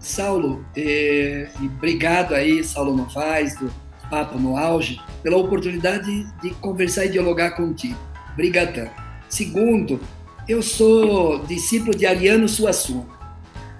Saulo, 0.00 0.64
é, 0.76 1.48
obrigado 1.62 2.34
aí, 2.34 2.64
Saulo 2.64 2.96
Novaes, 2.96 3.56
do 3.58 3.70
Papo 4.10 4.38
no 4.38 4.56
Auge, 4.56 5.00
pela 5.22 5.36
oportunidade 5.36 6.26
de 6.42 6.50
conversar 6.54 7.04
e 7.06 7.10
dialogar 7.10 7.52
contigo. 7.52 7.98
Obrigadão. 8.32 8.90
Segundo, 9.28 10.00
eu 10.48 10.62
sou 10.62 11.44
discípulo 11.44 11.96
de 11.96 12.06
Ariano 12.06 12.48
Suassuna, 12.48 13.06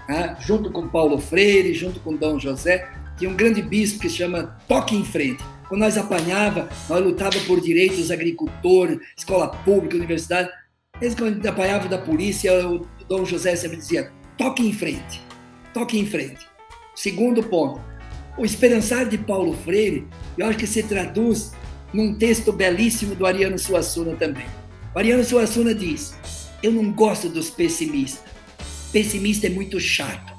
né? 0.08 0.36
junto 0.40 0.70
com 0.70 0.88
Paulo 0.88 1.18
Freire, 1.18 1.74
junto 1.74 1.98
com 2.00 2.14
Dom 2.14 2.38
José, 2.38 2.88
tinha 3.16 3.30
um 3.30 3.34
grande 3.34 3.62
bispo 3.62 4.00
que 4.00 4.08
se 4.08 4.16
chama 4.16 4.56
Toque 4.68 4.94
em 4.94 5.04
Frente 5.04 5.42
quando 5.70 5.82
nós 5.82 5.96
apanhava, 5.96 6.68
nós 6.88 7.00
lutava 7.00 7.38
por 7.46 7.60
direitos 7.60 8.10
agricultores, 8.10 8.98
escola 9.16 9.46
pública, 9.46 9.96
universidade. 9.96 10.50
Eles, 11.00 11.14
quando 11.14 11.46
apanhava 11.46 11.88
da 11.88 11.96
polícia, 11.96 12.52
o 12.68 12.84
Dom 13.08 13.24
José 13.24 13.54
sempre 13.54 13.76
dizia: 13.76 14.10
toque 14.36 14.66
em 14.66 14.72
frente, 14.72 15.22
toque 15.72 15.98
em 15.98 16.06
frente. 16.06 16.46
Segundo 16.94 17.42
ponto, 17.42 17.80
o 18.36 18.44
esperançar 18.44 19.08
de 19.08 19.18
Paulo 19.18 19.54
Freire, 19.64 20.06
eu 20.36 20.46
acho 20.46 20.58
que 20.58 20.66
se 20.66 20.82
traduz 20.82 21.52
num 21.92 22.14
texto 22.14 22.52
belíssimo 22.52 23.14
do 23.14 23.26
Ariano 23.26 23.58
Suassuna 23.58 24.16
também. 24.16 24.46
O 24.94 24.98
Ariano 24.98 25.24
Suassuna 25.24 25.74
diz: 25.74 26.14
Eu 26.62 26.72
não 26.72 26.92
gosto 26.92 27.28
dos 27.28 27.50
pessimistas. 27.50 28.30
Pessimista 28.92 29.46
é 29.46 29.50
muito 29.50 29.78
chato. 29.78 30.32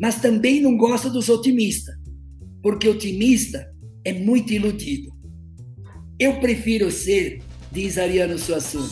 Mas 0.00 0.16
também 0.16 0.60
não 0.60 0.76
gosto 0.76 1.10
dos 1.10 1.28
otimistas, 1.28 1.94
porque 2.62 2.88
otimista 2.88 3.70
é 4.04 4.12
muito 4.12 4.52
iludido. 4.52 5.12
Eu 6.18 6.40
prefiro 6.40 6.90
ser, 6.90 7.42
diz 7.70 7.98
Ariano 7.98 8.38
Suassuna, 8.38 8.90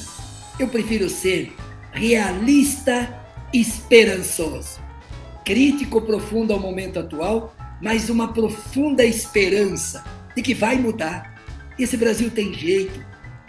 eu 0.59 0.68
prefiro 0.68 1.09
ser 1.09 1.53
realista 1.92 3.24
esperançoso. 3.53 4.88
Crítico 5.49 6.03
profundo 6.03 6.53
ao 6.53 6.61
momento 6.61 6.99
atual, 6.99 7.57
mas 7.80 8.11
uma 8.11 8.34
profunda 8.34 9.03
esperança 9.03 10.05
de 10.36 10.42
que 10.42 10.53
vai 10.53 10.76
mudar. 10.76 11.42
Esse 11.78 11.96
Brasil 11.96 12.30
tem 12.30 12.53
jeito, 12.53 13.03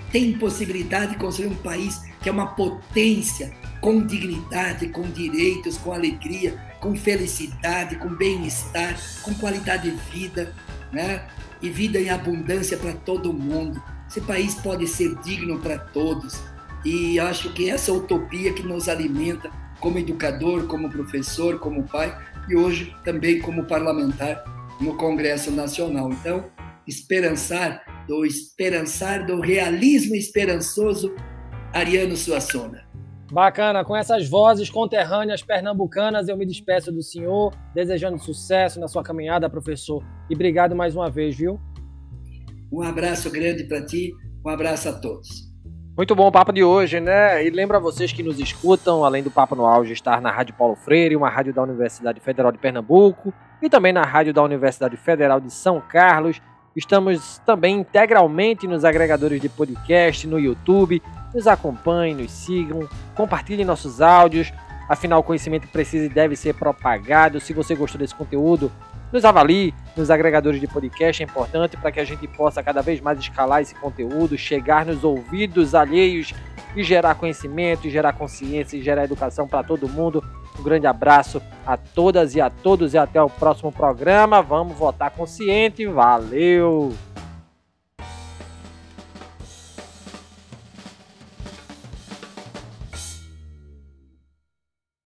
tem 0.10 0.32
possibilidade 0.32 1.12
de 1.12 1.18
construir 1.18 1.48
um 1.48 1.56
país 1.56 2.02
que 2.22 2.30
é 2.30 2.32
uma 2.32 2.56
potência, 2.56 3.52
com 3.82 4.02
dignidade, 4.02 4.88
com 4.88 5.02
direitos, 5.12 5.78
com 5.78 5.92
alegria, 5.92 6.58
com 6.80 6.96
felicidade, 6.96 7.98
com 7.98 8.16
bem-estar, 8.16 8.98
com 9.22 9.34
qualidade 9.34 9.92
de 9.92 9.98
vida, 10.10 10.56
né? 10.94 11.28
e 11.62 11.70
vida 11.70 12.00
em 12.00 12.10
abundância 12.10 12.78
para 12.78 12.94
todo 12.94 13.34
mundo. 13.34 13.84
Esse 14.10 14.22
país 14.22 14.56
pode 14.56 14.88
ser 14.88 15.16
digno 15.16 15.60
para 15.60 15.78
todos. 15.78 16.42
E 16.86 17.20
acho 17.20 17.52
que 17.52 17.70
essa 17.70 17.92
utopia 17.92 18.54
que 18.54 18.64
nos 18.64 18.88
alimenta 18.88 19.52
como 19.80 19.98
educador, 19.98 20.68
como 20.68 20.90
professor, 20.90 21.60
como 21.60 21.84
pai, 21.84 22.16
e 22.50 22.56
hoje 22.56 22.96
também 23.04 23.40
como 23.40 23.66
parlamentar 23.66 24.44
no 24.80 24.96
Congresso 24.98 25.52
Nacional. 25.52 26.12
Então, 26.12 26.46
esperançar, 26.88 28.06
do 28.08 28.26
esperançar 28.26 29.26
do 29.26 29.40
realismo 29.40 30.16
esperançoso 30.16 31.14
Ariano 31.74 32.16
Suassuna. 32.16 32.88
Bacana, 33.32 33.86
com 33.86 33.96
essas 33.96 34.28
vozes 34.28 34.72
conterrâneas 34.72 35.44
pernambucanas, 35.44 36.28
eu 36.28 36.36
me 36.36 36.48
despeço 36.48 36.92
do 36.92 37.04
senhor, 37.04 37.54
desejando 37.76 38.18
sucesso 38.18 38.80
na 38.80 38.88
sua 38.88 39.04
caminhada, 39.04 39.48
professor. 39.48 40.04
E 40.30 40.34
obrigado 40.34 40.76
mais 40.76 40.96
uma 40.96 41.12
vez, 41.12 41.36
viu? 41.36 41.60
Um 42.72 42.82
abraço 42.82 43.30
grande 43.30 43.66
para 43.66 43.86
ti, 43.86 44.12
um 44.44 44.50
abraço 44.50 44.90
a 44.90 44.94
todos. 44.94 45.49
Muito 46.00 46.16
bom 46.16 46.28
o 46.28 46.32
papo 46.32 46.54
de 46.54 46.64
hoje, 46.64 47.02
né? 47.02 47.46
E 47.46 47.50
lembra 47.50 47.78
vocês 47.78 48.14
que 48.14 48.24
nos 48.24 48.40
escutam, 48.40 49.04
além 49.04 49.22
do 49.22 49.30
Papo 49.30 49.54
no 49.54 49.66
Auge, 49.66 49.92
estar 49.92 50.22
na 50.22 50.32
Rádio 50.32 50.56
Paulo 50.58 50.74
Freire, 50.74 51.14
uma 51.14 51.28
rádio 51.28 51.54
da 51.54 51.62
Universidade 51.62 52.22
Federal 52.22 52.54
de 52.54 52.58
Pernambuco, 52.58 53.34
e 53.62 53.70
também 53.70 53.92
na 53.92 54.04
rádio 54.04 54.34
da 54.34 54.42
Universidade 54.42 54.96
Federal 54.96 55.42
de 55.42 55.52
São 55.52 55.82
Carlos. 55.82 56.42
Estamos 56.74 57.40
também 57.40 57.80
integralmente 57.80 58.66
nos 58.66 58.86
agregadores 58.86 59.42
de 59.42 59.50
podcast, 59.50 60.26
no 60.26 60.40
YouTube. 60.40 61.04
Nos 61.36 61.48
acompanhem, 61.48 62.16
nos 62.16 62.32
sigam, 62.32 62.88
compartilhem 63.14 63.66
nossos 63.66 64.00
áudios. 64.00 64.54
Afinal, 64.88 65.20
o 65.20 65.24
conhecimento 65.24 65.68
precisa 65.68 66.06
e 66.06 66.10
deve 66.10 66.38
ser 66.38 66.54
propagado. 66.54 67.42
Se 67.42 67.52
você 67.52 67.76
gostou 67.76 68.00
desse 68.00 68.16
conteúdo, 68.16 68.72
nos 69.12 69.26
avalie 69.26 69.74
nos 69.96 70.10
agregadores 70.10 70.62
de 70.62 70.68
podcast, 70.68 71.22
é 71.22 71.26
importante 71.26 71.76
para 71.76 71.92
que 71.92 72.00
a 72.00 72.06
gente 72.06 72.28
possa 72.28 72.64
cada 72.64 72.82
vez 72.82 73.02
mais 73.02 73.20
escalar 73.20 73.62
esse 73.62 73.76
conteúdo, 73.76 74.38
chegar 74.38 74.86
nos 74.86 75.04
ouvidos 75.04 75.76
alheios 75.76 76.34
e 76.76 76.84
gerar 76.84 77.16
conhecimento, 77.16 77.88
e 77.88 77.90
gerar 77.90 78.14
consciência 78.14 78.78
e 78.78 78.82
gerar 78.82 79.04
educação 79.04 79.48
para 79.48 79.64
todo 79.64 79.90
mundo. 79.90 80.24
Um 80.58 80.64
grande 80.64 80.88
abraço 80.88 81.42
a 81.66 81.78
todas 81.78 82.36
e 82.36 82.42
a 82.42 82.50
todos 82.50 82.94
e 82.94 82.98
até 82.98 83.22
o 83.22 83.30
próximo 83.30 83.72
programa. 83.72 84.42
Vamos 84.42 84.78
votar 84.78 85.12
consciente. 85.12 85.86
Valeu! 85.86 87.09